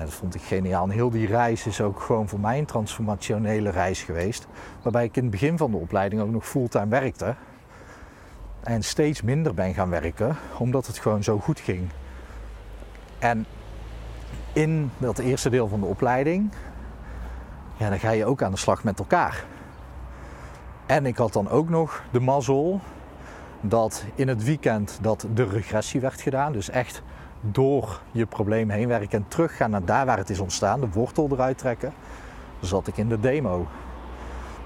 Dat 0.00 0.14
vond 0.14 0.34
ik 0.34 0.42
geniaal. 0.42 0.84
En 0.84 0.90
heel 0.90 1.10
die 1.10 1.26
reis 1.26 1.66
is 1.66 1.80
ook 1.80 2.00
gewoon 2.00 2.28
voor 2.28 2.40
mij 2.40 2.58
een 2.58 2.64
transformationele 2.64 3.70
reis 3.70 4.02
geweest. 4.02 4.46
Waarbij 4.82 5.04
ik 5.04 5.16
in 5.16 5.22
het 5.22 5.30
begin 5.30 5.58
van 5.58 5.70
de 5.70 5.76
opleiding 5.76 6.22
ook 6.22 6.30
nog 6.30 6.46
fulltime 6.46 6.88
werkte. 6.88 7.34
En 8.62 8.82
steeds 8.82 9.22
minder 9.22 9.54
ben 9.54 9.74
gaan 9.74 9.90
werken, 9.90 10.36
omdat 10.58 10.86
het 10.86 10.98
gewoon 10.98 11.22
zo 11.22 11.38
goed 11.38 11.60
ging. 11.60 11.88
En 13.18 13.46
in 14.52 14.90
dat 14.98 15.18
eerste 15.18 15.50
deel 15.50 15.68
van 15.68 15.80
de 15.80 15.86
opleiding, 15.86 16.52
ja, 17.76 17.88
dan 17.88 17.98
ga 17.98 18.10
je 18.10 18.24
ook 18.24 18.42
aan 18.42 18.50
de 18.50 18.56
slag 18.56 18.84
met 18.84 18.98
elkaar. 18.98 19.44
En 20.86 21.06
ik 21.06 21.16
had 21.16 21.32
dan 21.32 21.48
ook 21.48 21.68
nog 21.68 22.04
de 22.10 22.20
mazzel 22.20 22.80
dat 23.60 24.04
in 24.14 24.28
het 24.28 24.44
weekend 24.44 24.98
dat 25.02 25.26
de 25.34 25.44
regressie 25.44 26.00
werd 26.00 26.20
gedaan. 26.20 26.52
Dus 26.52 26.70
echt 26.70 27.02
door 27.52 28.00
je 28.12 28.26
probleem 28.26 28.70
heen 28.70 28.88
werken 28.88 29.18
en 29.18 29.28
teruggaan 29.28 29.70
naar 29.70 29.84
daar 29.84 30.06
waar 30.06 30.18
het 30.18 30.30
is 30.30 30.40
ontstaan, 30.40 30.80
de 30.80 30.88
wortel 30.92 31.28
eruit 31.32 31.58
trekken. 31.58 31.92
Zat 32.60 32.86
ik 32.86 32.96
in 32.96 33.08
de 33.08 33.20
demo. 33.20 33.66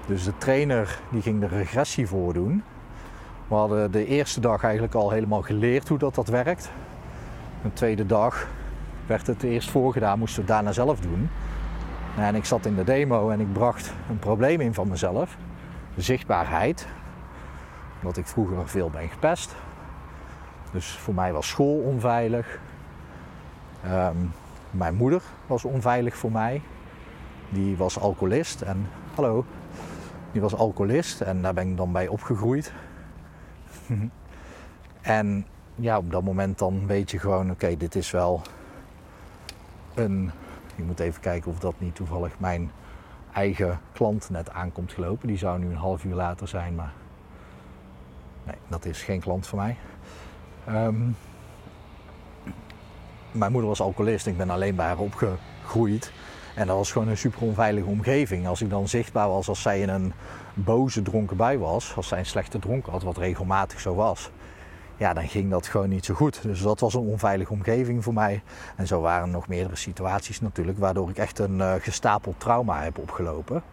Dus 0.05 0.23
de 0.23 0.37
trainer 0.37 0.99
die 1.09 1.21
ging 1.21 1.39
de 1.39 1.47
regressie 1.47 2.07
voordoen. 2.07 2.63
We 3.47 3.55
hadden 3.55 3.91
de 3.91 4.05
eerste 4.05 4.39
dag 4.39 4.63
eigenlijk 4.63 4.93
al 4.93 5.11
helemaal 5.11 5.41
geleerd 5.41 5.87
hoe 5.87 5.97
dat, 5.97 6.15
dat 6.15 6.27
werkt. 6.27 6.71
De 7.63 7.73
tweede 7.73 8.05
dag 8.05 8.47
werd 9.05 9.27
het 9.27 9.43
eerst 9.43 9.69
voorgedaan, 9.69 10.19
moesten 10.19 10.41
we 10.41 10.47
daarna 10.47 10.71
zelf 10.71 10.99
doen. 10.99 11.29
En 12.17 12.35
ik 12.35 12.45
zat 12.45 12.65
in 12.65 12.75
de 12.75 12.83
demo 12.83 13.29
en 13.29 13.39
ik 13.39 13.53
bracht 13.53 13.93
een 14.09 14.19
probleem 14.19 14.61
in 14.61 14.73
van 14.73 14.87
mezelf. 14.87 15.37
De 15.95 16.01
zichtbaarheid. 16.01 16.87
Omdat 18.01 18.17
ik 18.17 18.27
vroeger 18.27 18.69
veel 18.69 18.89
ben 18.89 19.09
gepest. 19.09 19.55
Dus 20.71 20.97
voor 20.97 21.13
mij 21.13 21.33
was 21.33 21.47
school 21.47 21.77
onveilig. 21.77 22.59
Ehm, 23.83 24.17
mijn 24.71 24.95
moeder 24.95 25.21
was 25.47 25.65
onveilig 25.65 26.15
voor 26.15 26.31
mij. 26.31 26.61
Die 27.49 27.77
was 27.77 27.99
alcoholist 27.99 28.61
en 28.61 28.87
hallo, 29.15 29.45
die 30.31 30.41
was 30.41 30.55
alcoholist 30.55 31.21
en 31.21 31.41
daar 31.41 31.53
ben 31.53 31.69
ik 31.69 31.77
dan 31.77 31.91
bij 31.91 32.07
opgegroeid. 32.07 32.73
en 35.01 35.45
ja, 35.75 35.97
op 35.97 36.11
dat 36.11 36.23
moment 36.23 36.57
dan 36.57 36.87
weet 36.87 37.11
je 37.11 37.19
gewoon, 37.19 37.51
oké, 37.51 37.77
dit 37.77 37.95
is 37.95 38.11
wel 38.11 38.41
een. 39.93 40.31
Ik 40.75 40.85
moet 40.85 40.99
even 40.99 41.21
kijken 41.21 41.51
of 41.51 41.59
dat 41.59 41.73
niet 41.77 41.95
toevallig 41.95 42.39
mijn 42.39 42.71
eigen 43.33 43.79
klant 43.91 44.29
net 44.29 44.49
aankomt 44.49 44.93
gelopen. 44.93 45.27
Die 45.27 45.37
zou 45.37 45.59
nu 45.59 45.69
een 45.69 45.75
half 45.75 46.03
uur 46.03 46.15
later 46.15 46.47
zijn, 46.47 46.75
maar 46.75 46.93
nee, 48.43 48.55
dat 48.67 48.85
is 48.85 49.03
geen 49.03 49.19
klant 49.19 49.47
voor 49.47 49.59
mij. 49.59 49.77
Um, 50.69 51.15
mijn 53.31 53.51
moeder 53.51 53.69
was 53.69 53.81
alcoholist, 53.81 54.27
ik 54.27 54.37
ben 54.37 54.49
alleen 54.49 54.75
bij 54.75 54.85
haar 54.85 54.97
opgegroeid. 54.97 56.11
En 56.55 56.67
dat 56.67 56.75
was 56.75 56.91
gewoon 56.91 57.07
een 57.07 57.17
super 57.17 57.41
onveilige 57.41 57.87
omgeving. 57.87 58.47
Als 58.47 58.61
ik 58.61 58.69
dan 58.69 58.87
zichtbaar 58.87 59.27
was 59.27 59.47
als 59.47 59.61
zij 59.61 59.79
in 59.79 59.89
een 59.89 60.13
boze 60.53 61.01
dronken 61.01 61.37
bij 61.37 61.57
was, 61.57 61.95
als 61.95 62.07
zij 62.07 62.19
een 62.19 62.25
slechte 62.25 62.59
dronken 62.59 62.91
had, 62.91 63.03
wat 63.03 63.17
regelmatig 63.17 63.79
zo 63.79 63.95
was, 63.95 64.31
ja, 64.97 65.13
dan 65.13 65.27
ging 65.27 65.49
dat 65.49 65.67
gewoon 65.67 65.89
niet 65.89 66.05
zo 66.05 66.13
goed. 66.13 66.41
Dus 66.41 66.61
dat 66.61 66.79
was 66.79 66.93
een 66.93 67.01
onveilige 67.01 67.53
omgeving 67.53 68.03
voor 68.03 68.13
mij. 68.13 68.43
En 68.75 68.87
zo 68.87 69.01
waren 69.01 69.25
er 69.25 69.33
nog 69.33 69.47
meerdere 69.47 69.75
situaties 69.75 70.41
natuurlijk, 70.41 70.77
waardoor 70.77 71.09
ik 71.09 71.17
echt 71.17 71.39
een 71.39 71.57
uh, 71.57 71.73
gestapeld 71.79 72.39
trauma 72.39 72.83
heb 72.83 72.97
opgelopen. 72.97 73.63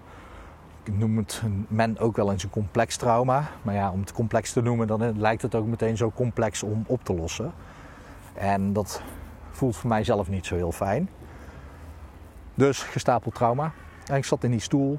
Ik 0.82 0.98
noem 0.98 1.16
het 1.16 1.42
men 1.68 1.98
ook 1.98 2.16
wel 2.16 2.32
eens 2.32 2.42
een 2.42 2.50
complex 2.50 2.96
trauma. 2.96 3.50
Maar 3.62 3.74
ja, 3.74 3.90
om 3.90 4.00
het 4.00 4.12
complex 4.12 4.52
te 4.52 4.62
noemen, 4.62 4.86
dan 4.86 5.20
lijkt 5.20 5.42
het 5.42 5.54
ook 5.54 5.66
meteen 5.66 5.96
zo 5.96 6.12
complex 6.14 6.62
om 6.62 6.84
op 6.86 7.04
te 7.04 7.14
lossen. 7.14 7.52
En 8.34 8.72
dat 8.72 9.02
voelt 9.58 9.76
voor 9.76 9.88
mij 9.88 10.04
zelf 10.04 10.28
niet 10.28 10.46
zo 10.46 10.54
heel 10.54 10.72
fijn. 10.72 11.08
Dus 12.54 12.82
gestapeld 12.82 13.34
trauma. 13.34 13.72
En 14.06 14.16
ik 14.16 14.24
zat 14.24 14.44
in 14.44 14.50
die 14.50 14.60
stoel. 14.60 14.98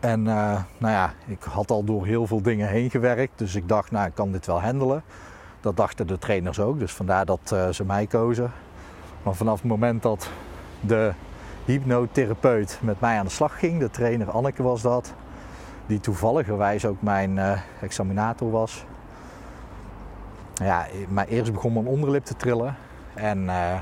En 0.00 0.20
uh, 0.20 0.62
nou 0.78 0.92
ja, 0.92 1.12
ik 1.26 1.42
had 1.42 1.70
al 1.70 1.84
door 1.84 2.06
heel 2.06 2.26
veel 2.26 2.42
dingen 2.42 2.68
heen 2.68 2.90
gewerkt. 2.90 3.38
Dus 3.38 3.54
ik 3.54 3.68
dacht, 3.68 3.90
nou, 3.90 4.06
ik 4.06 4.14
kan 4.14 4.32
dit 4.32 4.46
wel 4.46 4.62
handelen. 4.62 5.02
Dat 5.60 5.76
dachten 5.76 6.06
de 6.06 6.18
trainers 6.18 6.60
ook. 6.60 6.78
Dus 6.78 6.92
vandaar 6.92 7.24
dat 7.24 7.50
uh, 7.52 7.68
ze 7.68 7.84
mij 7.84 8.06
kozen. 8.06 8.52
Maar 9.22 9.34
vanaf 9.34 9.58
het 9.58 9.68
moment 9.68 10.02
dat 10.02 10.30
de 10.80 11.12
hypnotherapeut 11.64 12.78
met 12.82 13.00
mij 13.00 13.18
aan 13.18 13.24
de 13.24 13.30
slag 13.30 13.58
ging, 13.58 13.80
de 13.80 13.90
trainer 13.90 14.30
Anneke 14.30 14.62
was 14.62 14.82
dat, 14.82 15.14
die 15.86 16.00
toevalligerwijs 16.00 16.86
ook 16.86 17.02
mijn 17.02 17.36
uh, 17.36 17.58
examinator 17.80 18.50
was. 18.50 18.84
Ja, 20.54 20.86
maar 21.08 21.26
eerst 21.26 21.52
begon 21.52 21.72
mijn 21.72 21.86
onderlip 21.86 22.24
te 22.24 22.36
trillen. 22.36 22.76
En 23.14 23.38
uh, 23.38 23.80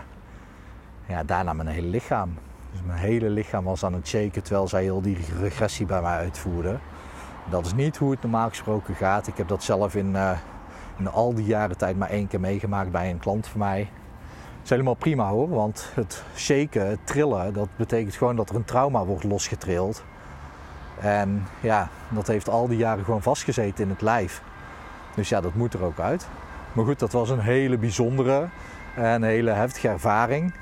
ja, 1.07 1.25
daarna 1.25 1.53
mijn 1.53 1.69
hele 1.69 1.89
lichaam. 1.89 2.35
Dus 2.73 2.81
mijn 2.87 2.99
hele 2.99 3.31
lichaam 3.31 3.65
was 3.65 3.85
aan 3.85 3.93
het 3.93 4.09
shaken 4.09 4.43
terwijl 4.43 4.69
zij 4.69 4.83
heel 4.83 5.03
die 5.03 5.19
regressie 5.41 5.87
bij 5.87 6.03
mij 6.03 6.17
uitvoerde. 6.17 6.79
Dat 7.51 7.67
is 7.67 7.75
niet 7.75 7.97
hoe 7.97 8.11
het 8.11 8.23
normaal 8.23 8.49
gesproken 8.49 8.95
gaat. 8.95 9.27
Ik 9.27 9.37
heb 9.37 9.49
dat 9.49 9.63
zelf 9.63 9.95
in, 9.95 10.11
uh, 10.11 10.39
in 10.99 11.09
al 11.09 11.35
die 11.35 11.45
jaren 11.45 11.77
tijd 11.77 11.97
maar 11.99 12.11
één 12.11 12.29
keer 12.29 12.41
meegemaakt 12.41 12.91
bij 12.91 13.11
een 13.11 13.19
klant 13.19 13.47
van 13.47 13.59
mij. 13.59 13.79
Dat 13.79 14.65
is 14.65 14.71
helemaal 14.71 14.95
prima 14.95 15.29
hoor, 15.29 15.49
want 15.49 15.91
het 15.95 16.25
shaken, 16.35 16.89
het 16.89 17.07
trillen, 17.07 17.53
dat 17.53 17.69
betekent 17.77 18.15
gewoon 18.15 18.37
dat 18.37 18.51
er 18.51 18.57
een 18.57 18.65
trauma 18.65 19.05
wordt 19.05 19.25
losgetrild. 19.25 20.05
En 21.01 21.47
ja, 21.61 21.89
dat 22.09 22.27
heeft 22.27 22.49
al 22.49 22.69
die 22.69 22.79
jaren 22.79 23.05
gewoon 23.05 23.23
vastgezeten 23.23 23.85
in 23.85 23.91
het 23.91 24.01
lijf. 24.01 24.43
Dus 25.15 25.29
ja, 25.29 25.41
dat 25.41 25.55
moet 25.55 25.75
er 25.75 25.85
ook 25.85 25.99
uit. 25.99 26.29
Maar 26.73 26.85
goed, 26.85 26.99
dat 26.99 27.13
was 27.13 27.31
een 27.31 27.41
hele 27.41 27.79
bijzondere 27.79 28.49
een 28.97 29.23
hele 29.23 29.51
heftige 29.51 29.89
ervaring. 29.89 30.55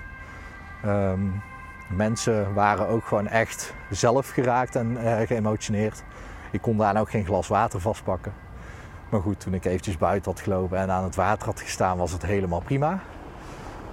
Um, 0.86 1.42
mensen 1.88 2.54
waren 2.54 2.88
ook 2.88 3.04
gewoon 3.04 3.28
echt 3.28 3.74
zelf 3.90 4.28
geraakt 4.28 4.76
en 4.76 4.90
uh, 4.90 5.20
geëmotioneerd. 5.20 6.02
Ik 6.50 6.60
kon 6.62 6.76
daar 6.76 7.00
ook 7.00 7.10
geen 7.10 7.24
glas 7.24 7.48
water 7.48 7.80
vastpakken. 7.80 8.32
Maar 9.08 9.20
goed, 9.20 9.40
toen 9.40 9.54
ik 9.54 9.64
eventjes 9.64 9.98
buiten 9.98 10.30
had 10.32 10.40
gelopen 10.40 10.78
en 10.78 10.90
aan 10.90 11.04
het 11.04 11.14
water 11.14 11.46
had 11.46 11.60
gestaan, 11.60 11.98
was 11.98 12.12
het 12.12 12.22
helemaal 12.26 12.60
prima. 12.60 12.98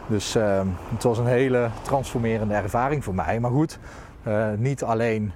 Dus 0.07 0.35
uh, 0.35 0.61
het 0.93 1.03
was 1.03 1.17
een 1.17 1.25
hele 1.25 1.69
transformerende 1.81 2.53
ervaring 2.53 3.03
voor 3.03 3.15
mij. 3.15 3.39
Maar 3.39 3.51
goed, 3.51 3.79
uh, 4.27 4.47
niet 4.57 4.83
alleen 4.83 5.31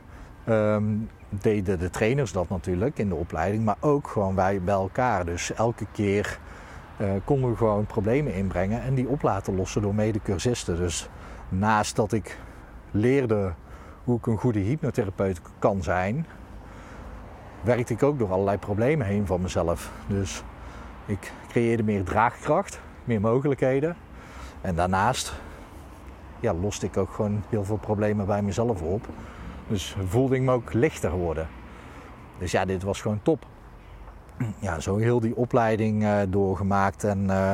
um, 0.49 1.09
deden 1.29 1.79
de 1.79 1.89
trainers 1.89 2.31
dat 2.31 2.49
natuurlijk 2.49 2.97
in 2.97 3.09
de 3.09 3.15
opleiding, 3.15 3.65
maar 3.65 3.77
ook 3.79 4.07
gewoon 4.07 4.35
wij 4.35 4.61
bij 4.61 4.73
elkaar. 4.73 5.25
Dus 5.25 5.53
elke 5.53 5.85
keer 5.91 6.39
konden 7.23 7.49
we 7.49 7.55
gewoon 7.55 7.85
problemen 7.85 8.33
inbrengen 8.33 8.81
en 8.81 8.95
die 8.95 9.07
op 9.07 9.21
laten 9.21 9.55
lossen 9.55 9.81
door 9.81 9.95
medecursisten. 9.95 10.75
Dus 10.77 11.09
naast 11.49 11.95
dat 11.95 12.11
ik 12.11 12.37
leerde 12.91 13.53
hoe 14.03 14.17
ik 14.17 14.25
een 14.25 14.37
goede 14.37 14.59
hypnotherapeut 14.59 15.41
kan 15.59 15.83
zijn, 15.83 16.25
werkte 17.61 17.93
ik 17.93 18.03
ook 18.03 18.19
door 18.19 18.31
allerlei 18.31 18.57
problemen 18.57 19.07
heen 19.07 19.25
van 19.25 19.41
mezelf. 19.41 19.91
Dus 20.07 20.43
ik 21.05 21.31
creëerde 21.49 21.83
meer 21.83 22.03
draagkracht, 22.03 22.81
meer 23.03 23.21
mogelijkheden. 23.21 23.95
En 24.61 24.75
daarnaast 24.75 25.33
ja, 26.39 26.53
loste 26.53 26.85
ik 26.85 26.97
ook 26.97 27.11
gewoon 27.11 27.43
heel 27.49 27.63
veel 27.63 27.77
problemen 27.77 28.25
bij 28.25 28.41
mezelf 28.41 28.81
op. 28.81 29.07
Dus 29.67 29.95
voelde 30.07 30.35
ik 30.35 30.41
me 30.41 30.51
ook 30.51 30.73
lichter 30.73 31.11
worden. 31.11 31.47
Dus 32.37 32.51
ja, 32.51 32.65
dit 32.65 32.83
was 32.83 33.01
gewoon 33.01 33.19
top. 33.21 33.45
Ja, 34.59 34.79
zo 34.79 34.97
heel 34.97 35.19
die 35.19 35.35
opleiding 35.35 36.03
uh, 36.03 36.19
doorgemaakt 36.27 37.03
en 37.03 37.23
uh, 37.23 37.53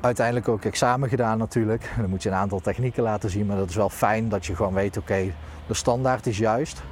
uiteindelijk 0.00 0.48
ook 0.48 0.64
examen 0.64 1.08
gedaan 1.08 1.38
natuurlijk. 1.38 1.92
dan 2.00 2.10
moet 2.10 2.22
je 2.22 2.28
een 2.28 2.34
aantal 2.34 2.60
technieken 2.60 3.02
laten 3.02 3.30
zien, 3.30 3.46
maar 3.46 3.56
dat 3.56 3.68
is 3.68 3.76
wel 3.76 3.90
fijn 3.90 4.28
dat 4.28 4.46
je 4.46 4.56
gewoon 4.56 4.74
weet, 4.74 4.96
oké, 4.96 5.32
de 5.66 5.74
standaard 5.74 6.26
is 6.26 6.38
juist. 6.38 6.82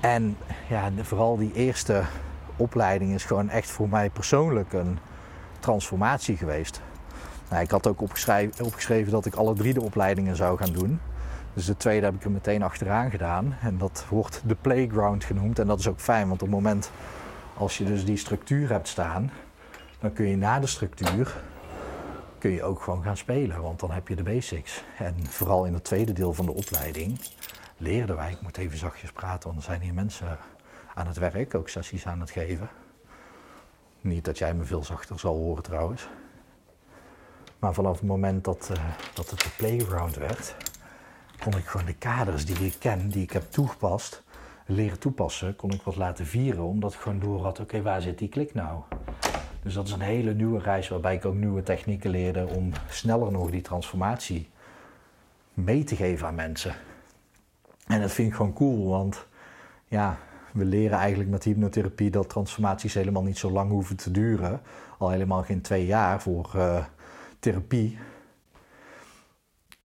En 0.00 0.36
ja, 0.68 0.90
vooral 1.02 1.36
die 1.36 1.52
eerste 1.52 2.02
opleiding 2.56 3.14
is 3.14 3.24
gewoon 3.24 3.48
echt 3.48 3.70
voor 3.70 3.88
mij 3.88 4.10
persoonlijk 4.10 4.72
een 4.72 4.98
transformatie 5.60 6.36
geweest. 6.36 6.80
Nou, 7.50 7.62
ik 7.62 7.70
had 7.70 7.86
ook 7.86 8.00
opgeschreven, 8.00 8.64
opgeschreven 8.64 9.12
dat 9.12 9.26
ik 9.26 9.34
alle 9.34 9.54
drie 9.54 9.74
de 9.74 9.82
opleidingen 9.82 10.36
zou 10.36 10.58
gaan 10.58 10.72
doen. 10.72 11.00
Dus 11.54 11.66
de 11.66 11.76
tweede 11.76 12.06
heb 12.06 12.14
ik 12.14 12.24
er 12.24 12.30
meteen 12.30 12.62
achteraan 12.62 13.10
gedaan. 13.10 13.56
En 13.60 13.78
dat 13.78 14.04
wordt 14.08 14.42
de 14.46 14.54
playground 14.54 15.24
genoemd. 15.24 15.58
En 15.58 15.66
dat 15.66 15.78
is 15.78 15.88
ook 15.88 16.00
fijn, 16.00 16.28
want 16.28 16.42
op 16.42 16.48
het 16.48 16.56
moment 16.56 16.90
als 17.56 17.78
je 17.78 17.84
dus 17.84 18.04
die 18.04 18.16
structuur 18.16 18.70
hebt 18.70 18.88
staan, 18.88 19.30
dan 19.98 20.12
kun 20.12 20.26
je 20.26 20.36
na 20.36 20.60
de 20.60 20.66
structuur 20.66 21.42
kun 22.38 22.50
je 22.50 22.62
ook 22.62 22.82
gewoon 22.82 23.02
gaan 23.02 23.16
spelen. 23.16 23.62
Want 23.62 23.80
dan 23.80 23.90
heb 23.90 24.08
je 24.08 24.16
de 24.16 24.22
basics. 24.22 24.84
En 24.98 25.26
vooral 25.26 25.64
in 25.64 25.74
het 25.74 25.84
tweede 25.84 26.12
deel 26.12 26.32
van 26.32 26.46
de 26.46 26.52
opleiding 26.52 27.20
leerden 27.76 28.16
wij, 28.16 28.30
ik 28.30 28.40
moet 28.40 28.56
even 28.56 28.78
zachtjes 28.78 29.12
praten, 29.12 29.48
want 29.48 29.58
er 29.58 29.64
zijn 29.64 29.80
hier 29.80 29.94
mensen 29.94 30.38
aan 30.94 31.06
het 31.06 31.16
werk, 31.16 31.54
ook 31.54 31.68
sessies 31.68 32.06
aan 32.06 32.20
het 32.20 32.30
geven. 32.30 32.68
Niet 34.00 34.24
dat 34.24 34.38
jij 34.38 34.54
me 34.54 34.64
veel 34.64 34.84
zachter 34.84 35.18
zal 35.18 35.36
horen 35.36 35.62
trouwens. 35.62 36.08
Maar 37.58 37.74
vanaf 37.74 37.98
het 37.98 38.08
moment 38.08 38.44
dat, 38.44 38.70
uh, 38.72 38.84
dat 39.14 39.30
het 39.30 39.40
de 39.40 39.50
playground 39.56 40.16
werd, 40.16 40.56
kon 41.38 41.56
ik 41.56 41.64
gewoon 41.64 41.86
de 41.86 41.94
kaders 41.94 42.46
die 42.46 42.66
ik 42.66 42.76
ken, 42.78 43.08
die 43.08 43.22
ik 43.22 43.32
heb 43.32 43.50
toegepast, 43.50 44.22
leren 44.66 44.98
toepassen, 44.98 45.56
kon 45.56 45.70
ik 45.70 45.82
wat 45.82 45.96
laten 45.96 46.26
vieren, 46.26 46.62
omdat 46.62 46.94
ik 46.94 47.00
gewoon 47.00 47.20
door 47.20 47.42
had, 47.42 47.60
oké, 47.60 47.82
waar 47.82 48.02
zit 48.02 48.18
die 48.18 48.28
klik 48.28 48.54
nou? 48.54 48.80
Dus 49.62 49.74
dat 49.74 49.86
is 49.86 49.92
een 49.92 50.00
hele 50.00 50.34
nieuwe 50.34 50.58
reis 50.58 50.88
waarbij 50.88 51.14
ik 51.14 51.24
ook 51.24 51.34
nieuwe 51.34 51.62
technieken 51.62 52.10
leerde 52.10 52.46
om 52.46 52.72
sneller 52.88 53.32
nog 53.32 53.50
die 53.50 53.60
transformatie 53.60 54.48
mee 55.54 55.84
te 55.84 55.96
geven 55.96 56.26
aan 56.26 56.34
mensen. 56.34 56.74
En 57.86 58.00
dat 58.00 58.12
vind 58.12 58.28
ik 58.28 58.34
gewoon 58.34 58.52
cool, 58.52 58.88
want 58.88 59.26
ja, 59.88 60.18
we 60.52 60.64
leren 60.64 60.98
eigenlijk 60.98 61.30
met 61.30 61.44
hypnotherapie 61.44 62.10
dat 62.10 62.28
transformaties 62.28 62.94
helemaal 62.94 63.22
niet 63.22 63.38
zo 63.38 63.50
lang 63.50 63.70
hoeven 63.70 63.96
te 63.96 64.10
duren. 64.10 64.60
Al 64.98 65.10
helemaal 65.10 65.42
geen 65.42 65.60
twee 65.60 65.86
jaar 65.86 66.22
voor 66.22 66.52
uh, 66.56 66.84
therapie. 67.38 67.98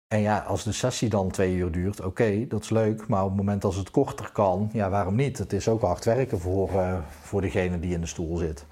En 0.07 0.19
ja, 0.19 0.37
als 0.37 0.63
de 0.63 0.71
sessie 0.71 1.09
dan 1.09 1.31
twee 1.31 1.55
uur 1.55 1.71
duurt, 1.71 2.01
oké, 2.01 2.47
dat 2.47 2.63
is 2.63 2.69
leuk. 2.69 3.07
Maar 3.07 3.23
op 3.23 3.27
het 3.27 3.37
moment 3.37 3.63
als 3.63 3.75
het 3.75 3.91
korter 3.91 4.31
kan, 4.31 4.69
ja, 4.73 4.89
waarom 4.89 5.15
niet? 5.15 5.37
Het 5.37 5.53
is 5.53 5.67
ook 5.67 5.81
hard 5.81 6.05
werken 6.05 6.39
voor, 6.39 6.69
uh, 6.71 6.97
voor 7.21 7.41
degene 7.41 7.79
die 7.79 7.93
in 7.93 8.01
de 8.01 8.07
stoel 8.07 8.37
zit. 8.37 8.65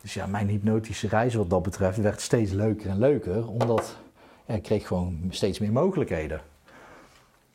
Dus 0.00 0.14
ja, 0.14 0.26
mijn 0.26 0.48
hypnotische 0.48 1.08
reis 1.08 1.34
wat 1.34 1.50
dat 1.50 1.62
betreft 1.62 1.98
werd 1.98 2.20
steeds 2.20 2.52
leuker 2.52 2.90
en 2.90 2.98
leuker. 2.98 3.48
Omdat 3.48 3.96
ik 4.46 4.62
kreeg 4.62 4.86
gewoon 4.86 5.18
steeds 5.30 5.58
meer 5.58 5.72
mogelijkheden. 5.72 6.40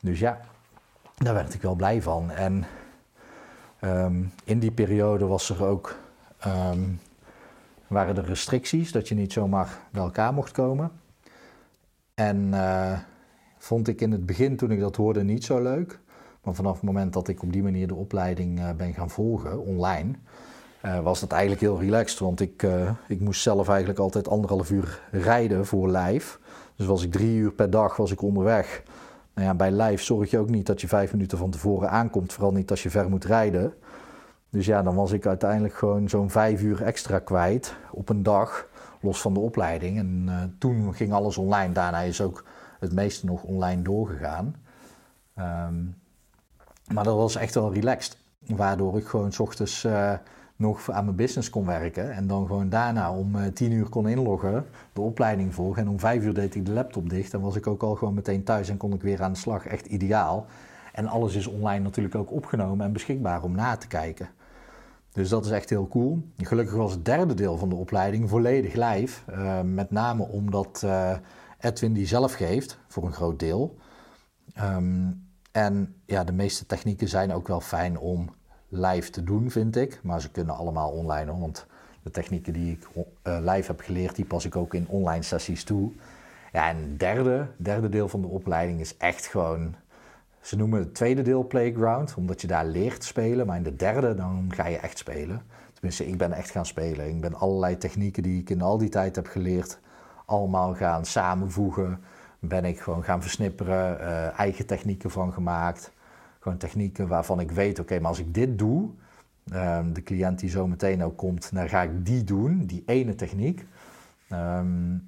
Dus 0.01 0.19
ja, 0.19 0.39
daar 1.17 1.33
werd 1.33 1.53
ik 1.53 1.61
wel 1.61 1.75
blij 1.75 2.01
van. 2.01 2.31
En 2.31 2.65
um, 3.81 4.31
in 4.43 4.59
die 4.59 4.71
periode 4.71 5.25
was 5.25 5.49
er 5.49 5.65
ook, 5.65 5.95
um, 6.47 6.99
waren 7.87 8.17
er 8.17 8.25
restricties 8.25 8.91
dat 8.91 9.07
je 9.07 9.15
niet 9.15 9.33
zomaar 9.33 9.79
bij 9.89 10.01
elkaar 10.01 10.33
mocht 10.33 10.51
komen. 10.51 10.91
En 12.15 12.47
uh, 12.53 12.99
vond 13.57 13.87
ik 13.87 14.01
in 14.01 14.11
het 14.11 14.25
begin, 14.25 14.55
toen 14.55 14.71
ik 14.71 14.79
dat 14.79 14.95
hoorde, 14.95 15.23
niet 15.23 15.43
zo 15.43 15.61
leuk. 15.61 15.99
Maar 16.43 16.53
vanaf 16.53 16.73
het 16.73 16.83
moment 16.83 17.13
dat 17.13 17.27
ik 17.27 17.41
op 17.41 17.53
die 17.53 17.63
manier 17.63 17.87
de 17.87 17.95
opleiding 17.95 18.59
uh, 18.59 18.71
ben 18.71 18.93
gaan 18.93 19.09
volgen, 19.09 19.59
online, 19.59 20.13
uh, 20.85 20.99
was 20.99 21.19
dat 21.19 21.31
eigenlijk 21.31 21.61
heel 21.61 21.79
relaxed. 21.79 22.19
Want 22.19 22.39
ik, 22.39 22.67
ik 23.07 23.19
moest 23.19 23.41
zelf 23.41 23.69
eigenlijk 23.69 23.99
altijd 23.99 24.27
anderhalf 24.27 24.71
uur 24.71 25.01
rijden 25.11 25.65
voor 25.65 25.89
live. 25.89 26.37
Dus 26.75 26.85
was 26.85 27.03
ik 27.03 27.11
drie 27.11 27.35
uur 27.35 27.51
per 27.51 27.69
dag 27.69 27.95
was 27.95 28.11
ik 28.11 28.21
onderweg. 28.21 28.83
Nou 29.33 29.47
ja, 29.47 29.53
bij 29.53 29.71
live 29.71 30.03
zorg 30.03 30.31
je 30.31 30.39
ook 30.39 30.49
niet 30.49 30.65
dat 30.65 30.81
je 30.81 30.87
vijf 30.87 31.11
minuten 31.11 31.37
van 31.37 31.49
tevoren 31.49 31.89
aankomt. 31.89 32.33
Vooral 32.33 32.51
niet 32.51 32.69
als 32.69 32.83
je 32.83 32.89
ver 32.89 33.09
moet 33.09 33.25
rijden. 33.25 33.73
Dus 34.49 34.65
ja, 34.65 34.83
dan 34.83 34.95
was 34.95 35.11
ik 35.11 35.25
uiteindelijk 35.25 35.73
gewoon 35.73 36.09
zo'n 36.09 36.29
vijf 36.29 36.61
uur 36.61 36.83
extra 36.83 37.19
kwijt 37.19 37.75
op 37.91 38.09
een 38.09 38.23
dag. 38.23 38.67
Los 39.05 39.21
van 39.21 39.33
de 39.33 39.39
opleiding. 39.39 39.97
En 39.97 40.25
uh, 40.27 40.43
toen 40.59 40.93
ging 40.93 41.13
alles 41.13 41.37
online. 41.37 41.73
Daarna 41.73 41.99
is 41.99 42.21
ook 42.21 42.45
het 42.79 42.93
meeste 42.93 43.25
nog 43.25 43.43
online 43.43 43.81
doorgegaan. 43.81 44.55
Um, 45.39 45.95
maar 46.93 47.03
dat 47.03 47.15
was 47.15 47.35
echt 47.35 47.53
wel 47.53 47.73
relaxed. 47.73 48.17
Waardoor 48.39 48.97
ik 48.97 49.07
gewoon 49.07 49.31
s 49.31 49.39
ochtends 49.39 49.83
uh, 49.83 50.13
nog 50.55 50.91
aan 50.91 51.03
mijn 51.03 51.15
business 51.15 51.49
kon 51.49 51.65
werken. 51.65 52.11
En 52.11 52.27
dan 52.27 52.47
gewoon 52.47 52.69
daarna 52.69 53.11
om 53.11 53.35
uh, 53.35 53.45
tien 53.47 53.71
uur 53.71 53.89
kon 53.89 54.07
inloggen, 54.07 54.65
de 54.93 55.01
opleiding 55.01 55.53
volgen. 55.53 55.81
En 55.81 55.89
om 55.89 55.99
vijf 55.99 56.23
uur 56.23 56.33
deed 56.33 56.55
ik 56.55 56.65
de 56.65 56.71
laptop 56.71 57.09
dicht. 57.09 57.33
En 57.33 57.41
was 57.41 57.55
ik 57.55 57.67
ook 57.67 57.83
al 57.83 57.95
gewoon 57.95 58.13
meteen 58.13 58.43
thuis 58.43 58.69
en 58.69 58.77
kon 58.77 58.93
ik 58.93 59.01
weer 59.01 59.23
aan 59.23 59.31
de 59.31 59.37
slag. 59.37 59.65
Echt 59.65 59.85
ideaal. 59.85 60.45
En 60.93 61.07
alles 61.07 61.35
is 61.35 61.47
online 61.47 61.83
natuurlijk 61.83 62.15
ook 62.15 62.31
opgenomen 62.31 62.85
en 62.85 62.93
beschikbaar 62.93 63.43
om 63.43 63.55
na 63.55 63.75
te 63.75 63.87
kijken. 63.87 64.29
Dus 65.15 65.29
dat 65.29 65.45
is 65.45 65.51
echt 65.51 65.69
heel 65.69 65.87
cool. 65.87 66.21
Gelukkig 66.37 66.75
was 66.75 66.91
het 66.91 67.05
derde 67.05 67.33
deel 67.33 67.57
van 67.57 67.69
de 67.69 67.75
opleiding 67.75 68.29
volledig 68.29 68.73
live. 68.73 69.31
Uh, 69.31 69.61
met 69.61 69.91
name 69.91 70.23
omdat 70.23 70.81
uh, 70.85 71.17
Edwin 71.59 71.93
die 71.93 72.07
zelf 72.07 72.33
geeft, 72.33 72.77
voor 72.87 73.05
een 73.05 73.13
groot 73.13 73.39
deel. 73.39 73.77
Um, 74.61 75.27
en 75.51 75.95
ja, 76.05 76.23
de 76.23 76.31
meeste 76.31 76.65
technieken 76.65 77.07
zijn 77.07 77.33
ook 77.33 77.47
wel 77.47 77.61
fijn 77.61 77.97
om 77.97 78.29
live 78.69 79.09
te 79.09 79.23
doen, 79.23 79.51
vind 79.51 79.75
ik. 79.75 79.99
Maar 80.03 80.21
ze 80.21 80.31
kunnen 80.31 80.55
allemaal 80.55 80.91
online, 80.91 81.39
want 81.39 81.65
de 82.03 82.11
technieken 82.11 82.53
die 82.53 82.71
ik 82.71 82.87
uh, 82.95 83.37
live 83.41 83.67
heb 83.71 83.79
geleerd, 83.79 84.15
die 84.15 84.25
pas 84.25 84.45
ik 84.45 84.55
ook 84.55 84.73
in 84.73 84.87
online 84.87 85.23
sessies 85.23 85.63
toe. 85.63 85.91
Ja, 86.51 86.69
en 86.69 86.77
het 86.77 86.99
derde, 86.99 87.47
derde 87.57 87.89
deel 87.89 88.07
van 88.09 88.21
de 88.21 88.27
opleiding 88.27 88.79
is 88.79 88.97
echt 88.97 89.25
gewoon... 89.25 89.75
Ze 90.45 90.55
noemen 90.55 90.79
het 90.79 90.95
tweede 90.95 91.21
deel 91.21 91.47
playground, 91.47 92.13
omdat 92.15 92.41
je 92.41 92.47
daar 92.47 92.65
leert 92.65 93.03
spelen. 93.03 93.45
Maar 93.45 93.57
in 93.57 93.63
de 93.63 93.75
derde, 93.75 94.15
dan 94.15 94.51
ga 94.53 94.67
je 94.67 94.77
echt 94.77 94.97
spelen. 94.97 95.41
Tenminste, 95.73 96.07
ik 96.07 96.17
ben 96.17 96.31
echt 96.31 96.49
gaan 96.49 96.65
spelen. 96.65 97.07
Ik 97.07 97.21
ben 97.21 97.33
allerlei 97.33 97.77
technieken 97.77 98.23
die 98.23 98.41
ik 98.41 98.49
in 98.49 98.61
al 98.61 98.77
die 98.77 98.89
tijd 98.89 99.15
heb 99.15 99.27
geleerd... 99.27 99.79
allemaal 100.25 100.75
gaan 100.75 101.05
samenvoegen. 101.05 101.99
Ben 102.39 102.65
ik 102.65 102.79
gewoon 102.79 103.03
gaan 103.03 103.21
versnipperen, 103.21 103.97
uh, 104.01 104.39
eigen 104.39 104.65
technieken 104.65 105.11
van 105.11 105.33
gemaakt... 105.33 105.93
Gewoon 106.39 106.57
technieken 106.57 107.07
waarvan 107.07 107.39
ik 107.39 107.51
weet, 107.51 107.79
oké, 107.79 107.99
maar 107.99 108.09
als 108.09 108.19
ik 108.19 108.33
dit 108.33 108.57
doe, 108.59 108.89
um, 109.53 109.93
de 109.93 110.03
cliënt 110.03 110.39
die 110.39 110.49
zo 110.49 110.67
meteen 110.67 111.03
ook 111.03 111.17
komt, 111.17 111.53
dan 111.53 111.69
ga 111.69 111.81
ik 111.81 112.05
die 112.05 112.23
doen, 112.23 112.65
die 112.65 112.83
ene 112.85 113.15
techniek. 113.15 113.65
Um, 114.31 115.07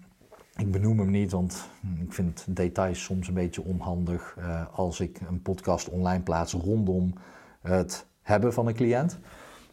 ik 0.58 0.72
benoem 0.72 1.00
hem 1.00 1.10
niet, 1.10 1.32
want 1.32 1.70
ik 2.00 2.14
vind 2.14 2.46
details 2.50 3.04
soms 3.04 3.28
een 3.28 3.34
beetje 3.34 3.64
onhandig 3.64 4.36
uh, 4.40 4.62
als 4.72 5.00
ik 5.00 5.20
een 5.28 5.42
podcast 5.42 5.90
online 5.90 6.24
plaats 6.24 6.54
rondom 6.54 7.14
het 7.62 8.06
hebben 8.22 8.54
van 8.54 8.68
een 8.68 8.74
cliënt. 8.74 9.20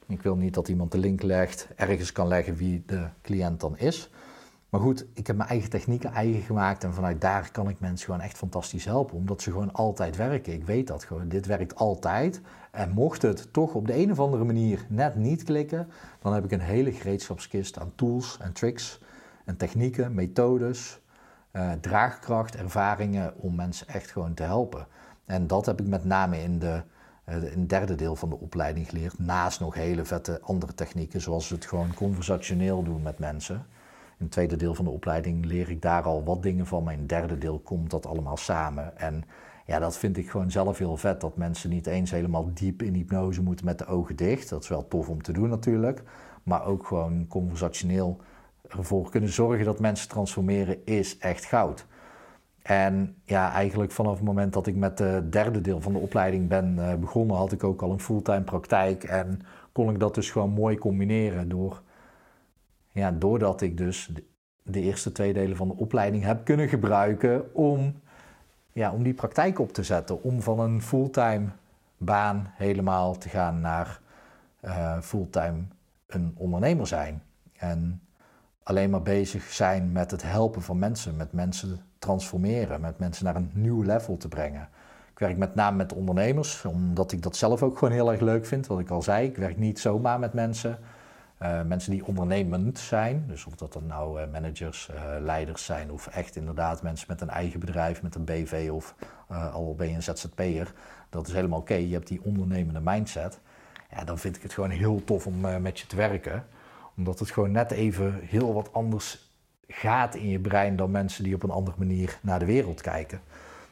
Ik 0.07 0.23
wil 0.23 0.37
niet 0.37 0.55
dat 0.55 0.68
iemand 0.68 0.92
de 0.92 0.99
link 0.99 1.23
legt, 1.23 1.68
ergens 1.77 2.12
kan 2.12 2.29
leggen 2.29 2.57
wie 2.57 2.83
de 2.87 3.09
cliënt 3.23 3.61
dan 3.61 3.79
is. 3.79 4.11
Maar 4.68 4.81
goed, 4.81 5.07
ik 5.12 5.27
heb 5.27 5.37
mijn 5.37 5.49
eigen 5.49 5.70
technieken 5.70 6.12
eigen 6.12 6.42
gemaakt 6.42 6.85
en 6.85 6.94
vanuit 6.94 7.20
daar 7.20 7.51
kan 7.53 7.68
ik 7.68 7.81
mensen 7.81 8.05
gewoon 8.05 8.20
echt 8.20 8.37
fantastisch 8.37 8.85
helpen, 8.85 9.16
omdat 9.16 9.42
ze 9.42 9.51
gewoon 9.51 9.73
altijd 9.73 10.16
werken. 10.16 10.53
Ik 10.53 10.64
weet 10.64 10.87
dat 10.87 11.05
gewoon, 11.05 11.29
dit 11.29 11.47
werkt 11.47 11.75
altijd. 11.75 12.40
En 12.70 12.90
mocht 12.90 13.23
het 13.23 13.53
toch 13.53 13.75
op 13.75 13.87
de 13.87 13.97
een 13.97 14.11
of 14.11 14.20
andere 14.20 14.44
manier 14.44 14.87
net 14.88 15.16
niet 15.16 15.42
klikken, 15.42 15.88
dan 16.23 16.35
heb 16.35 16.44
ik 16.44 16.53
een 16.53 16.61
hele 16.61 16.92
gereedschapskist 16.92 17.79
aan 17.79 17.92
tools 17.94 18.38
en 18.40 18.53
tricks 18.53 19.01
en 19.44 19.57
technieken, 19.57 20.14
methodes, 20.14 21.00
uh, 21.52 21.72
draagkracht, 21.80 22.57
ervaringen 22.57 23.33
om 23.37 23.54
mensen 23.54 23.88
echt 23.88 24.11
gewoon 24.11 24.35
te 24.35 24.42
helpen. 24.42 24.87
En 25.24 25.46
dat 25.46 25.66
heb 25.66 25.80
ik 25.80 25.87
met 25.87 26.04
name 26.04 26.42
in, 26.42 26.59
de, 26.59 26.83
uh, 27.28 27.37
in 27.52 27.61
het 27.61 27.68
derde 27.68 27.94
deel 27.94 28.16
van 28.16 28.28
de 28.28 28.38
opleiding 28.38 28.88
geleerd, 28.88 29.18
naast 29.18 29.61
nog 29.61 29.74
hele 29.74 30.04
vette 30.04 30.40
andere 30.42 30.74
technieken, 30.74 31.20
zoals 31.20 31.50
het 31.50 31.66
gewoon 31.66 31.94
conversationeel 31.94 32.83
doen 32.83 33.02
met 33.02 33.18
mensen. 33.18 33.66
In 34.18 34.24
het 34.24 34.30
tweede 34.30 34.57
deel 34.57 34.74
van 34.74 34.85
de 34.85 34.90
opleiding 34.90 35.44
leer 35.44 35.70
ik 35.70 35.83
daar 35.83 36.02
al 36.02 36.24
wat 36.24 36.42
dingen 36.42 36.66
van. 36.66 36.83
Maar 36.83 36.92
in 36.92 36.98
het 36.98 37.09
derde 37.09 37.38
deel 37.38 37.59
komt 37.59 37.90
dat 37.90 38.07
allemaal 38.07 38.37
samen. 38.37 38.98
En 38.98 39.24
Ja, 39.66 39.78
dat 39.78 39.96
vind 39.96 40.16
ik 40.16 40.30
gewoon 40.30 40.50
zelf 40.50 40.78
heel 40.78 40.96
vet. 40.96 41.20
Dat 41.20 41.37
mensen 41.37 41.70
niet 41.70 41.87
eens 41.87 42.11
helemaal 42.11 42.50
diep 42.54 42.83
in 42.83 42.94
hypnose 42.94 43.42
moeten 43.42 43.64
met 43.64 43.78
de 43.78 43.87
ogen 43.87 44.16
dicht. 44.16 44.48
Dat 44.48 44.62
is 44.62 44.68
wel 44.68 44.88
tof 44.88 45.09
om 45.09 45.22
te 45.22 45.33
doen 45.33 45.48
natuurlijk. 45.48 46.02
Maar 46.42 46.64
ook 46.64 46.87
gewoon 46.87 47.26
conversationeel 47.26 48.20
ervoor 48.68 49.11
kunnen 49.11 49.33
zorgen 49.33 49.64
dat 49.64 49.81
mensen 49.81 50.09
transformeren 50.09 50.87
is 50.87 51.18
echt 51.18 51.44
goud. 51.44 51.87
En 52.62 53.16
ja, 53.24 53.53
eigenlijk 53.53 53.92
vanaf 53.92 54.14
het 54.14 54.24
moment 54.24 54.53
dat 54.53 54.66
ik 54.66 54.77
met 54.77 54.98
het 54.98 55.33
derde 55.33 55.61
deel 55.61 55.81
van 55.81 55.92
de 55.92 55.98
opleiding 55.98 56.48
ben 56.48 56.77
uh, 56.77 56.94
begonnen, 56.94 57.37
had 57.37 57.53
ik 57.53 57.64
ook 57.64 57.83
al 57.83 57.90
een 57.90 58.00
fulltime 58.00 58.42
praktijk. 58.42 59.05
En 59.05 59.40
kon 59.72 59.90
ik 59.90 60.00
dat 60.00 60.14
dus 60.14 60.31
gewoon 60.31 60.50
mooi 60.50 60.79
combineren 60.79 61.48
door, 61.48 61.83
ja, 62.92 63.11
doordat 63.11 63.61
ik 63.61 63.77
dus 63.77 64.12
de, 64.62 64.81
eerste 64.81 65.12
twee 65.12 65.33
delen 65.33 65.57
van 65.57 65.68
de 65.68 65.77
opleiding 65.77 66.24
heb 66.24 66.44
kunnen 66.44 66.68
gebruiken 66.68 67.55
om, 67.55 68.00
ja, 68.72 68.92
om 68.92 69.03
die 69.03 69.14
praktijk 69.14 69.59
op 69.59 69.72
te 69.72 69.83
zetten. 69.83 70.22
Om 70.22 70.42
van 70.42 70.61
een 70.61 70.83
fulltime 70.83 71.46
baan 71.96 72.46
helemaal 72.57 73.18
te 73.18 73.29
gaan 73.29 73.61
naar 73.61 74.00
uh, 74.64 75.00
fulltime 75.00 75.62
een 76.07 76.35
ondernemer 76.37 76.87
zijn. 76.87 77.22
En 77.53 78.00
alleen 78.64 78.90
maar 78.90 79.03
bezig 79.03 79.53
zijn 79.53 79.92
met 79.92 80.11
het 80.11 80.22
helpen 80.22 80.62
van 80.62 80.79
mensen, 80.79 81.16
met 81.16 81.33
mensen 81.33 81.81
transformeren, 81.98 82.81
met 82.81 82.98
mensen 82.98 83.24
naar 83.24 83.37
een 83.37 83.50
nieuw 83.53 83.83
level 83.83 84.16
te 84.16 84.29
brengen. 84.29 84.68
Ik 85.11 85.18
werk 85.18 85.37
met 85.37 85.55
name 85.55 85.77
met 85.77 85.92
ondernemers, 85.92 86.64
omdat 86.64 87.12
ik 87.12 87.22
dat 87.22 87.37
zelf 87.37 87.62
ook 87.62 87.79
gewoon 87.79 87.94
heel 87.94 88.12
erg 88.12 88.20
leuk 88.20 88.46
vind. 88.46 88.66
Wat 88.66 88.79
ik 88.79 88.90
al 88.90 89.03
zei, 89.03 89.29
ik 89.29 89.37
werk 89.37 89.59
niet 89.59 89.79
zomaar 89.79 90.18
met 90.18 90.33
mensen. 90.33 90.79
Uh, 91.42 91.62
mensen 91.62 91.90
die 91.90 92.07
ondernemend 92.07 92.79
zijn, 92.79 93.24
dus 93.27 93.44
of 93.44 93.55
dat 93.55 93.72
dan 93.72 93.87
nou 93.87 94.20
uh, 94.20 94.27
managers, 94.33 94.90
uh, 94.94 95.03
leiders 95.20 95.64
zijn 95.64 95.90
of 95.90 96.07
echt 96.07 96.37
inderdaad 96.37 96.83
mensen 96.83 97.07
met 97.09 97.20
een 97.20 97.29
eigen 97.31 97.61
bedrijf, 97.61 98.03
met 98.03 98.14
een 98.14 98.24
BV 98.24 98.68
of 98.72 98.94
al 99.53 99.74
ben 99.74 99.88
je 99.88 99.94
een 99.94 100.03
ZZP'er, 100.03 100.72
dat 101.11 101.27
is 101.27 101.33
helemaal 101.33 101.59
oké. 101.59 101.74
Je 101.74 101.92
hebt 101.92 102.09
die 102.09 102.20
ondernemende 102.24 102.81
mindset. 102.83 103.38
Ja, 103.90 104.05
dan 104.05 104.18
vind 104.18 104.37
ik 104.37 104.42
het 104.42 104.53
gewoon 104.53 104.70
heel 104.70 105.05
tof 105.05 105.27
om 105.27 105.40
met 105.61 105.79
je 105.79 105.87
te 105.87 105.96
werken 105.96 106.44
omdat 106.96 107.18
het 107.18 107.30
gewoon 107.30 107.50
net 107.50 107.70
even 107.70 108.20
heel 108.22 108.54
wat 108.54 108.72
anders 108.72 109.33
gaat 109.68 110.14
in 110.14 110.28
je 110.28 110.38
brein 110.38 110.76
dan 110.76 110.90
mensen 110.90 111.24
die 111.24 111.35
op 111.35 111.42
een 111.42 111.50
andere 111.50 111.76
manier 111.78 112.18
naar 112.22 112.38
de 112.38 112.44
wereld 112.44 112.80
kijken. 112.80 113.20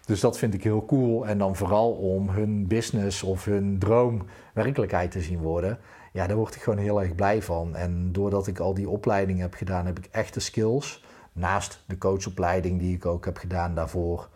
Dus 0.07 0.21
dat 0.21 0.39
vind 0.39 0.55
ik 0.55 0.63
heel 0.63 0.85
cool. 0.85 1.27
En 1.27 1.39
dan 1.39 1.57
vooral 1.57 1.93
om 1.93 2.29
hun 2.29 2.67
business 2.67 3.23
of 3.23 3.45
hun 3.45 3.79
droom 3.79 4.23
werkelijkheid 4.55 5.11
te 5.11 5.21
zien 5.21 5.39
worden. 5.39 5.79
Ja, 6.13 6.27
daar 6.27 6.37
word 6.37 6.55
ik 6.55 6.63
gewoon 6.63 6.79
heel 6.79 7.03
erg 7.03 7.15
blij 7.15 7.43
van. 7.43 7.77
En 7.77 8.13
doordat 8.13 8.47
ik 8.47 8.59
al 8.59 8.75
die 8.75 8.89
opleidingen 8.89 9.43
heb 9.43 9.55
gedaan, 9.55 9.87
heb 9.87 9.99
ik 9.99 10.09
echte 10.11 10.41
skills. 10.41 11.05
Naast 11.33 11.83
de 11.87 11.99
coachopleiding 11.99 12.79
die 12.79 12.95
ik 12.95 13.07
ook 13.07 13.25
heb 13.25 13.37
gedaan 13.37 13.75
daarvoor. 13.75 14.29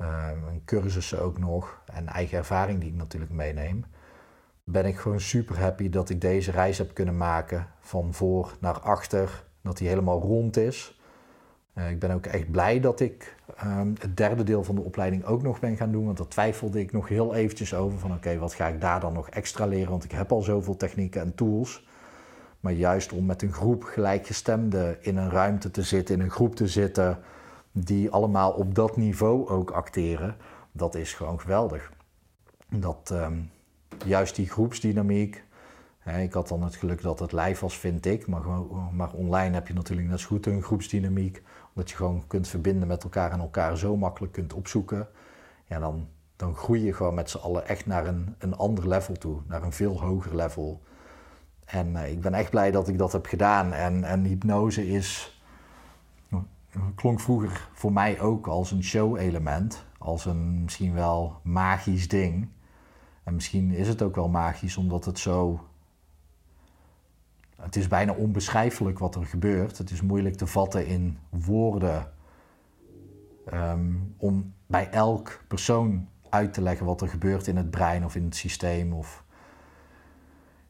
Uh, 0.00 0.28
cursussen 0.64 1.22
ook 1.22 1.38
nog. 1.38 1.80
En 1.92 2.06
eigen 2.06 2.38
ervaring 2.38 2.80
die 2.80 2.88
ik 2.88 2.96
natuurlijk 2.96 3.32
meeneem 3.32 3.84
ben 4.70 4.86
ik 4.86 4.98
gewoon 4.98 5.20
super 5.20 5.58
happy 5.58 5.88
dat 5.88 6.10
ik 6.10 6.20
deze 6.20 6.50
reis 6.50 6.78
heb 6.78 6.94
kunnen 6.94 7.16
maken 7.16 7.66
van 7.80 8.14
voor 8.14 8.56
naar 8.60 8.80
achter, 8.80 9.44
dat 9.62 9.76
die 9.76 9.88
helemaal 9.88 10.20
rond 10.20 10.56
is. 10.56 11.00
Uh, 11.74 11.90
ik 11.90 11.98
ben 11.98 12.10
ook 12.10 12.26
echt 12.26 12.50
blij 12.50 12.80
dat 12.80 13.00
ik 13.00 13.36
um, 13.64 13.94
het 13.98 14.16
derde 14.16 14.42
deel 14.42 14.64
van 14.64 14.74
de 14.74 14.80
opleiding 14.80 15.24
ook 15.24 15.42
nog 15.42 15.60
ben 15.60 15.76
gaan 15.76 15.92
doen, 15.92 16.04
want 16.04 16.16
daar 16.16 16.28
twijfelde 16.28 16.80
ik 16.80 16.92
nog 16.92 17.08
heel 17.08 17.34
eventjes 17.34 17.74
over 17.74 17.98
van 17.98 18.12
oké, 18.12 18.38
wat 18.38 18.54
ga 18.54 18.66
ik 18.66 18.80
daar 18.80 19.00
dan 19.00 19.12
nog 19.12 19.28
extra 19.28 19.66
leren, 19.66 19.90
want 19.90 20.04
ik 20.04 20.12
heb 20.12 20.32
al 20.32 20.42
zoveel 20.42 20.76
technieken 20.76 21.20
en 21.20 21.34
tools. 21.34 21.86
Maar 22.60 22.72
juist 22.72 23.12
om 23.12 23.26
met 23.26 23.42
een 23.42 23.52
groep 23.52 23.82
gelijkgestemden 23.82 25.04
in 25.04 25.16
een 25.16 25.30
ruimte 25.30 25.70
te 25.70 25.82
zitten, 25.82 26.14
in 26.14 26.20
een 26.20 26.30
groep 26.30 26.56
te 26.56 26.66
zitten, 26.66 27.18
die 27.72 28.10
allemaal 28.10 28.52
op 28.52 28.74
dat 28.74 28.96
niveau 28.96 29.48
ook 29.48 29.70
acteren, 29.70 30.36
dat 30.72 30.94
is 30.94 31.12
gewoon 31.12 31.40
geweldig. 31.40 31.92
Dat, 32.68 33.10
um, 33.12 33.50
juist 34.04 34.36
die 34.36 34.48
groepsdynamiek. 34.48 35.44
ik 36.04 36.32
had 36.32 36.48
dan 36.48 36.62
het 36.62 36.76
geluk 36.76 37.02
dat 37.02 37.18
het 37.18 37.32
live 37.32 37.60
was, 37.60 37.78
vind 37.78 38.06
ik. 38.06 38.26
Maar, 38.26 38.42
maar 38.92 39.12
online 39.12 39.54
heb 39.54 39.68
je 39.68 39.74
natuurlijk 39.74 40.08
net 40.08 40.20
zo 40.20 40.26
goed 40.26 40.46
een 40.46 40.62
groepsdynamiek. 40.62 41.42
Omdat 41.74 41.90
je 41.90 41.96
gewoon 41.96 42.26
kunt 42.26 42.48
verbinden 42.48 42.88
met 42.88 43.02
elkaar 43.02 43.32
en 43.32 43.40
elkaar 43.40 43.78
zo 43.78 43.96
makkelijk 43.96 44.32
kunt 44.32 44.52
opzoeken. 44.52 45.08
Ja, 45.66 45.78
dan, 45.78 46.08
dan 46.36 46.54
groei 46.54 46.84
je 46.84 46.92
gewoon 46.92 47.14
met 47.14 47.30
z'n 47.30 47.38
allen 47.38 47.68
echt 47.68 47.86
naar 47.86 48.06
een, 48.06 48.34
een 48.38 48.56
ander 48.56 48.88
level 48.88 49.14
toe. 49.14 49.40
Naar 49.46 49.62
een 49.62 49.72
veel 49.72 50.00
hoger 50.00 50.36
level. 50.36 50.82
En 51.64 51.88
uh, 51.92 52.10
ik 52.10 52.20
ben 52.20 52.34
echt 52.34 52.50
blij 52.50 52.70
dat 52.70 52.88
ik 52.88 52.98
dat 52.98 53.12
heb 53.12 53.26
gedaan. 53.26 53.72
En, 53.72 54.04
en 54.04 54.24
hypnose 54.24 54.88
is, 54.88 55.40
klonk 56.94 57.20
vroeger 57.20 57.68
voor 57.72 57.92
mij 57.92 58.20
ook 58.20 58.46
als 58.46 58.70
een 58.70 58.82
show-element. 58.82 59.84
Als 59.98 60.24
een 60.24 60.62
misschien 60.62 60.94
wel 60.94 61.40
magisch 61.42 62.08
ding. 62.08 62.48
En 63.28 63.34
misschien 63.34 63.70
is 63.70 63.88
het 63.88 64.02
ook 64.02 64.14
wel 64.14 64.28
magisch 64.28 64.76
omdat 64.76 65.04
het 65.04 65.18
zo. 65.18 65.60
Het 67.56 67.76
is 67.76 67.88
bijna 67.88 68.12
onbeschrijfelijk 68.12 68.98
wat 68.98 69.14
er 69.14 69.26
gebeurt. 69.26 69.78
Het 69.78 69.90
is 69.90 70.02
moeilijk 70.02 70.34
te 70.34 70.46
vatten 70.46 70.86
in 70.86 71.18
woorden. 71.28 72.12
Um, 73.52 74.14
om 74.16 74.54
bij 74.66 74.90
elk 74.90 75.40
persoon 75.48 76.08
uit 76.28 76.54
te 76.54 76.62
leggen 76.62 76.86
wat 76.86 77.00
er 77.00 77.08
gebeurt 77.08 77.46
in 77.46 77.56
het 77.56 77.70
brein 77.70 78.04
of 78.04 78.14
in 78.14 78.24
het 78.24 78.36
systeem 78.36 78.92
of 78.92 79.24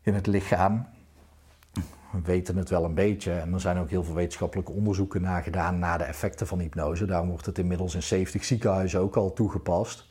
in 0.00 0.14
het 0.14 0.26
lichaam. 0.26 0.86
We 2.12 2.20
weten 2.22 2.56
het 2.56 2.70
wel 2.70 2.84
een 2.84 2.94
beetje 2.94 3.32
en 3.32 3.52
er 3.52 3.60
zijn 3.60 3.78
ook 3.78 3.90
heel 3.90 4.04
veel 4.04 4.14
wetenschappelijke 4.14 4.72
onderzoeken 4.72 5.22
naar 5.22 5.42
gedaan 5.42 5.78
naar 5.78 5.98
de 5.98 6.04
effecten 6.04 6.46
van 6.46 6.58
hypnose. 6.58 7.06
Daarom 7.06 7.28
wordt 7.28 7.46
het 7.46 7.58
inmiddels 7.58 7.94
in 7.94 8.02
70 8.02 8.44
ziekenhuizen 8.44 9.00
ook 9.00 9.16
al 9.16 9.32
toegepast. 9.32 10.07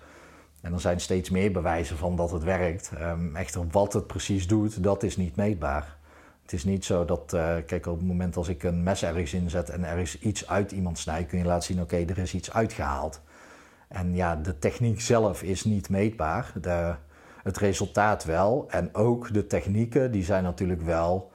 En 0.67 0.73
er 0.73 0.80
zijn 0.80 0.99
steeds 0.99 1.30
meer 1.30 1.51
bewijzen 1.51 1.97
van 1.97 2.15
dat 2.15 2.32
het 2.32 2.43
werkt. 2.43 2.91
Um, 3.01 3.36
echter, 3.36 3.67
wat 3.71 3.93
het 3.93 4.08
precies 4.08 4.47
doet, 4.47 4.84
dat 4.84 5.03
is 5.03 5.17
niet 5.17 5.36
meetbaar. 5.36 5.97
Het 6.41 6.53
is 6.53 6.63
niet 6.63 6.86
zo 6.86 7.06
dat, 7.06 7.34
uh, 7.34 7.56
kijk, 7.65 7.86
op 7.86 7.97
het 7.97 8.08
moment 8.08 8.38
als 8.38 8.47
ik 8.47 8.63
een 8.63 8.84
mes 8.84 9.03
ergens 9.03 9.34
inzet 9.34 9.69
en 9.69 9.84
er 9.84 9.97
is 9.97 10.19
iets 10.19 10.47
uit 10.47 10.71
iemand 10.71 10.99
snij, 10.99 11.23
kun 11.23 11.38
je 11.38 11.45
laten 11.45 11.63
zien, 11.63 11.82
oké, 11.82 11.95
er 11.95 12.17
is 12.17 12.34
iets 12.34 12.53
uitgehaald. 12.53 13.21
En 13.88 14.15
ja, 14.15 14.36
de 14.36 14.60
techniek 14.60 15.01
zelf 15.01 15.43
is 15.43 15.63
niet 15.63 15.89
meetbaar. 15.89 16.51
De, 16.62 16.95
het 17.43 17.58
resultaat 17.58 18.23
wel. 18.23 18.65
En 18.69 18.95
ook 18.95 19.34
de 19.34 19.47
technieken, 19.47 20.12
die 20.12 20.23
zijn 20.23 20.43
natuurlijk 20.43 20.82
wel 20.82 21.32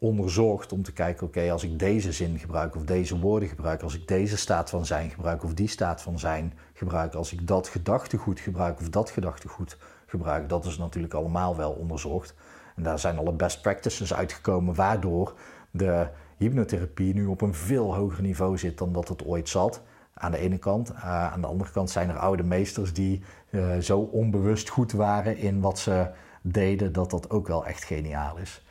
onderzocht 0.00 0.72
om 0.72 0.82
te 0.82 0.92
kijken, 0.92 1.26
oké, 1.26 1.50
als 1.50 1.64
ik 1.64 1.78
deze 1.78 2.12
zin 2.12 2.38
gebruik 2.38 2.76
of 2.76 2.84
deze 2.84 3.18
woorden 3.18 3.48
gebruik, 3.48 3.82
als 3.82 3.94
ik 3.94 4.08
deze 4.08 4.36
staat 4.36 4.70
van 4.70 4.86
zijn 4.86 5.10
gebruik 5.10 5.44
of 5.44 5.54
die 5.54 5.68
staat 5.68 6.02
van 6.02 6.18
zijn 6.18 6.52
gebruik, 6.72 7.14
als 7.14 7.32
ik 7.32 7.46
dat 7.46 7.68
gedachtegoed 7.68 8.40
gebruik 8.40 8.80
of 8.80 8.88
dat 8.88 9.10
gedachtegoed 9.10 9.76
gebruik, 10.06 10.48
dat 10.48 10.64
is 10.64 10.78
natuurlijk 10.78 11.14
allemaal 11.14 11.56
wel 11.56 11.70
onderzocht. 11.70 12.34
En 12.76 12.82
daar 12.82 12.98
zijn 12.98 13.18
alle 13.18 13.32
best 13.32 13.62
practices 13.62 14.14
uitgekomen, 14.14 14.74
waardoor 14.74 15.34
de 15.70 16.08
hypnotherapie 16.36 17.14
nu 17.14 17.26
op 17.26 17.40
een 17.40 17.54
veel 17.54 17.94
hoger 17.94 18.22
niveau 18.22 18.58
zit 18.58 18.78
dan 18.78 18.92
dat 18.92 19.08
het 19.08 19.24
ooit 19.24 19.48
zat. 19.48 19.82
Aan 20.14 20.30
de 20.30 20.38
ene 20.38 20.58
kant. 20.58 20.90
Uh, 20.90 21.32
aan 21.32 21.40
de 21.40 21.46
andere 21.46 21.70
kant 21.70 21.90
zijn 21.90 22.08
er 22.08 22.18
oude 22.18 22.42
meesters 22.42 22.92
die 22.92 23.22
uh, 23.50 23.76
zo 23.76 23.98
onbewust 23.98 24.68
goed 24.68 24.92
waren 24.92 25.36
in 25.36 25.60
wat 25.60 25.78
ze 25.78 26.10
deden, 26.42 26.92
dat 26.92 27.10
dat 27.10 27.30
ook 27.30 27.48
wel 27.48 27.66
echt 27.66 27.84
geniaal 27.84 28.38
is. 28.38 28.62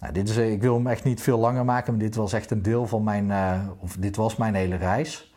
Nou, 0.00 0.12
dit 0.12 0.28
is, 0.28 0.36
eh, 0.36 0.52
ik 0.52 0.62
wil 0.62 0.74
hem 0.74 0.86
echt 0.86 1.04
niet 1.04 1.22
veel 1.22 1.38
langer 1.38 1.64
maken, 1.64 1.92
maar 1.92 2.02
dit 2.02 2.14
was 2.14 2.32
echt 2.32 2.50
een 2.50 2.62
deel 2.62 2.86
van 2.86 3.04
mijn, 3.04 3.28
uh, 3.28 3.60
of 3.78 3.96
dit 3.96 4.16
was 4.16 4.36
mijn 4.36 4.54
hele 4.54 4.76
reis. 4.76 5.34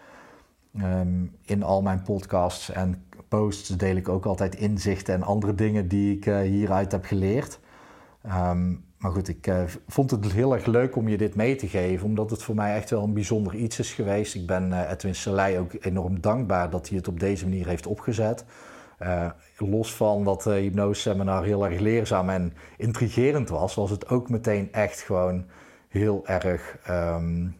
Um, 0.82 1.36
in 1.41 1.63
al 1.63 1.82
mijn 1.82 2.02
podcasts 2.02 2.71
en 2.71 3.06
posts 3.28 3.69
deel 3.69 3.95
ik 3.95 4.10
ook 4.10 4.26
altijd 4.26 4.56
inzichten 4.56 5.13
en 5.13 5.23
andere 5.23 5.56
dingen 5.56 5.88
die 5.88 6.15
ik 6.15 6.26
uh, 6.26 6.39
hieruit 6.39 6.91
heb 6.91 7.06
geleerd. 7.06 7.60
Um, 8.26 8.86
maar 8.97 9.12
goed, 9.12 9.28
ik 9.28 9.52
vond 9.88 10.12
het 10.12 10.32
heel 10.32 10.54
erg 10.54 10.65
leuk 10.65 10.95
om 10.95 11.08
je 11.08 11.17
dit 11.17 11.36
mee 11.36 11.56
te 11.56 11.67
geven, 11.67 12.06
omdat 12.06 12.30
het 12.30 12.43
voor 12.43 12.56
mij 12.56 12.76
echt 12.76 12.89
wel 12.89 13.04
een 13.04 13.13
bijzonder 13.13 13.56
iets 13.56 13.80
is 13.80 13.93
geweest. 13.93 14.36
Ik 14.36 14.47
ben 14.47 14.89
Edwin 14.89 15.15
Selei 15.15 15.58
ook 15.60 15.71
enorm 15.80 16.21
dankbaar 16.21 16.69
dat 16.69 16.88
hij 16.88 16.97
het 16.97 17.08
op 17.08 17.19
deze 17.19 17.43
manier 17.43 17.67
heeft 17.67 17.88
opgezet. 17.88 18.45
Uh, 19.04 19.30
los 19.58 19.96
van 19.96 20.24
dat 20.24 20.46
uh, 20.46 20.54
hypnose 20.54 21.02
seminar 21.02 21.44
heel 21.44 21.66
erg 21.66 21.80
leerzaam 21.80 22.30
en 22.30 22.54
intrigerend 22.78 23.50
was, 23.50 23.76
was 23.76 23.89
het 23.89 24.10
ook 24.10 24.30
meteen 24.30 24.72
echt 24.72 25.02
gewoon 25.02 25.46
heel 25.88 26.22
erg 26.26 26.78
um, 26.89 27.56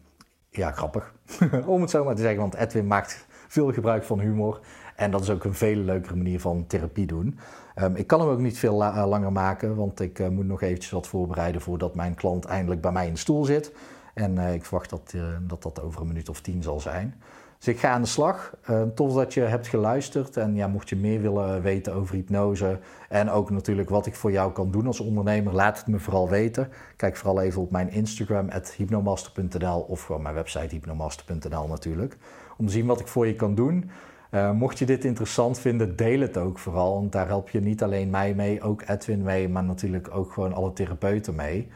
ja, 0.50 0.70
grappig. 0.70 1.14
Om 1.66 1.80
het 1.80 1.90
zo 1.90 2.04
maar 2.04 2.14
te 2.14 2.22
zeggen, 2.22 2.40
want 2.40 2.54
Edwin 2.54 2.86
maakt 2.86 3.26
veel 3.48 3.72
gebruik 3.72 4.04
van 4.04 4.20
humor. 4.20 4.60
En 4.96 5.10
dat 5.10 5.20
is 5.20 5.30
ook 5.30 5.44
een 5.44 5.54
veel 5.54 5.76
leukere 5.76 6.16
manier 6.16 6.40
van 6.40 6.66
therapie 6.66 7.06
doen. 7.06 7.38
Um, 7.76 7.96
ik 7.96 8.06
kan 8.06 8.20
hem 8.20 8.28
ook 8.28 8.38
niet 8.38 8.58
veel 8.58 8.84
eh, 8.84 9.06
langer 9.06 9.32
maken, 9.32 9.76
want 9.76 10.00
ik 10.00 10.30
moet 10.30 10.46
nog 10.46 10.62
eventjes 10.62 10.92
wat 10.92 11.06
voorbereiden 11.06 11.60
voordat 11.60 11.94
mijn 11.94 12.14
klant 12.14 12.44
eindelijk 12.44 12.80
bij 12.80 12.92
mij 12.92 13.06
in 13.06 13.12
de 13.12 13.18
stoel 13.18 13.44
zit. 13.44 13.72
En 14.14 14.38
ik 14.38 14.64
verwacht 14.64 14.90
dat, 14.90 15.14
dat 15.40 15.62
dat 15.62 15.82
over 15.82 16.00
een 16.00 16.06
minuut 16.06 16.28
of 16.28 16.40
tien 16.40 16.62
zal 16.62 16.80
zijn. 16.80 17.14
Dus 17.58 17.68
ik 17.68 17.78
ga 17.78 17.90
aan 17.90 18.02
de 18.02 18.08
slag. 18.08 18.54
Uh, 18.70 18.82
tof 18.82 19.14
dat 19.14 19.34
je 19.34 19.40
hebt 19.40 19.66
geluisterd. 19.66 20.36
En 20.36 20.54
ja, 20.54 20.66
mocht 20.66 20.88
je 20.88 20.96
meer 20.96 21.20
willen 21.20 21.62
weten 21.62 21.94
over 21.94 22.14
hypnose 22.14 22.78
en 23.08 23.30
ook 23.30 23.50
natuurlijk 23.50 23.88
wat 23.90 24.06
ik 24.06 24.14
voor 24.14 24.32
jou 24.32 24.52
kan 24.52 24.70
doen 24.70 24.86
als 24.86 25.00
ondernemer, 25.00 25.54
laat 25.54 25.78
het 25.78 25.86
me 25.86 25.98
vooral 25.98 26.28
weten. 26.28 26.68
Kijk 26.96 27.16
vooral 27.16 27.40
even 27.40 27.62
op 27.62 27.70
mijn 27.70 27.90
Instagram, 27.90 28.48
hypnomaster.nl 28.76 29.80
of 29.80 30.02
gewoon 30.02 30.22
mijn 30.22 30.34
website 30.34 30.74
hypnomaster.nl 30.74 31.66
natuurlijk. 31.66 32.16
Om 32.56 32.66
te 32.66 32.72
zien 32.72 32.86
wat 32.86 33.00
ik 33.00 33.06
voor 33.06 33.26
je 33.26 33.34
kan 33.34 33.54
doen. 33.54 33.90
Uh, 34.30 34.50
mocht 34.50 34.78
je 34.78 34.86
dit 34.86 35.04
interessant 35.04 35.58
vinden, 35.58 35.96
deel 35.96 36.20
het 36.20 36.36
ook 36.36 36.58
vooral. 36.58 36.94
Want 36.94 37.12
daar 37.12 37.26
help 37.26 37.50
je 37.50 37.60
niet 37.60 37.82
alleen 37.82 38.10
mij 38.10 38.34
mee, 38.34 38.62
ook 38.62 38.82
Edwin 38.86 39.22
mee, 39.22 39.48
maar 39.48 39.64
natuurlijk 39.64 40.08
ook 40.14 40.32
gewoon 40.32 40.52
alle 40.52 40.72
therapeuten 40.72 41.34
mee. 41.34 41.68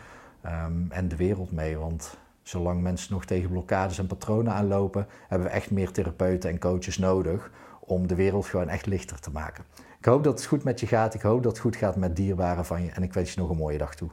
Um, 0.46 0.86
en 0.90 1.08
de 1.08 1.16
wereld 1.16 1.52
mee. 1.52 1.78
Want 1.78 2.18
zolang 2.48 2.82
mensen 2.82 3.12
nog 3.12 3.24
tegen 3.24 3.50
blokkades 3.50 3.98
en 3.98 4.06
patronen 4.06 4.52
aanlopen, 4.52 5.06
hebben 5.28 5.48
we 5.48 5.54
echt 5.54 5.70
meer 5.70 5.92
therapeuten 5.92 6.50
en 6.50 6.58
coaches 6.58 6.98
nodig 6.98 7.50
om 7.80 8.06
de 8.06 8.14
wereld 8.14 8.46
gewoon 8.46 8.68
echt 8.68 8.86
lichter 8.86 9.20
te 9.20 9.30
maken. 9.30 9.64
Ik 9.98 10.04
hoop 10.04 10.24
dat 10.24 10.38
het 10.38 10.46
goed 10.46 10.64
met 10.64 10.80
je 10.80 10.86
gaat. 10.86 11.14
Ik 11.14 11.20
hoop 11.20 11.42
dat 11.42 11.52
het 11.52 11.60
goed 11.60 11.76
gaat 11.76 11.96
met 11.96 12.16
dierbaren 12.16 12.64
van 12.64 12.82
je. 12.82 12.90
En 12.90 13.02
ik 13.02 13.12
wens 13.12 13.34
je 13.34 13.40
nog 13.40 13.50
een 13.50 13.56
mooie 13.56 13.78
dag 13.78 13.94
toe. 13.94 14.10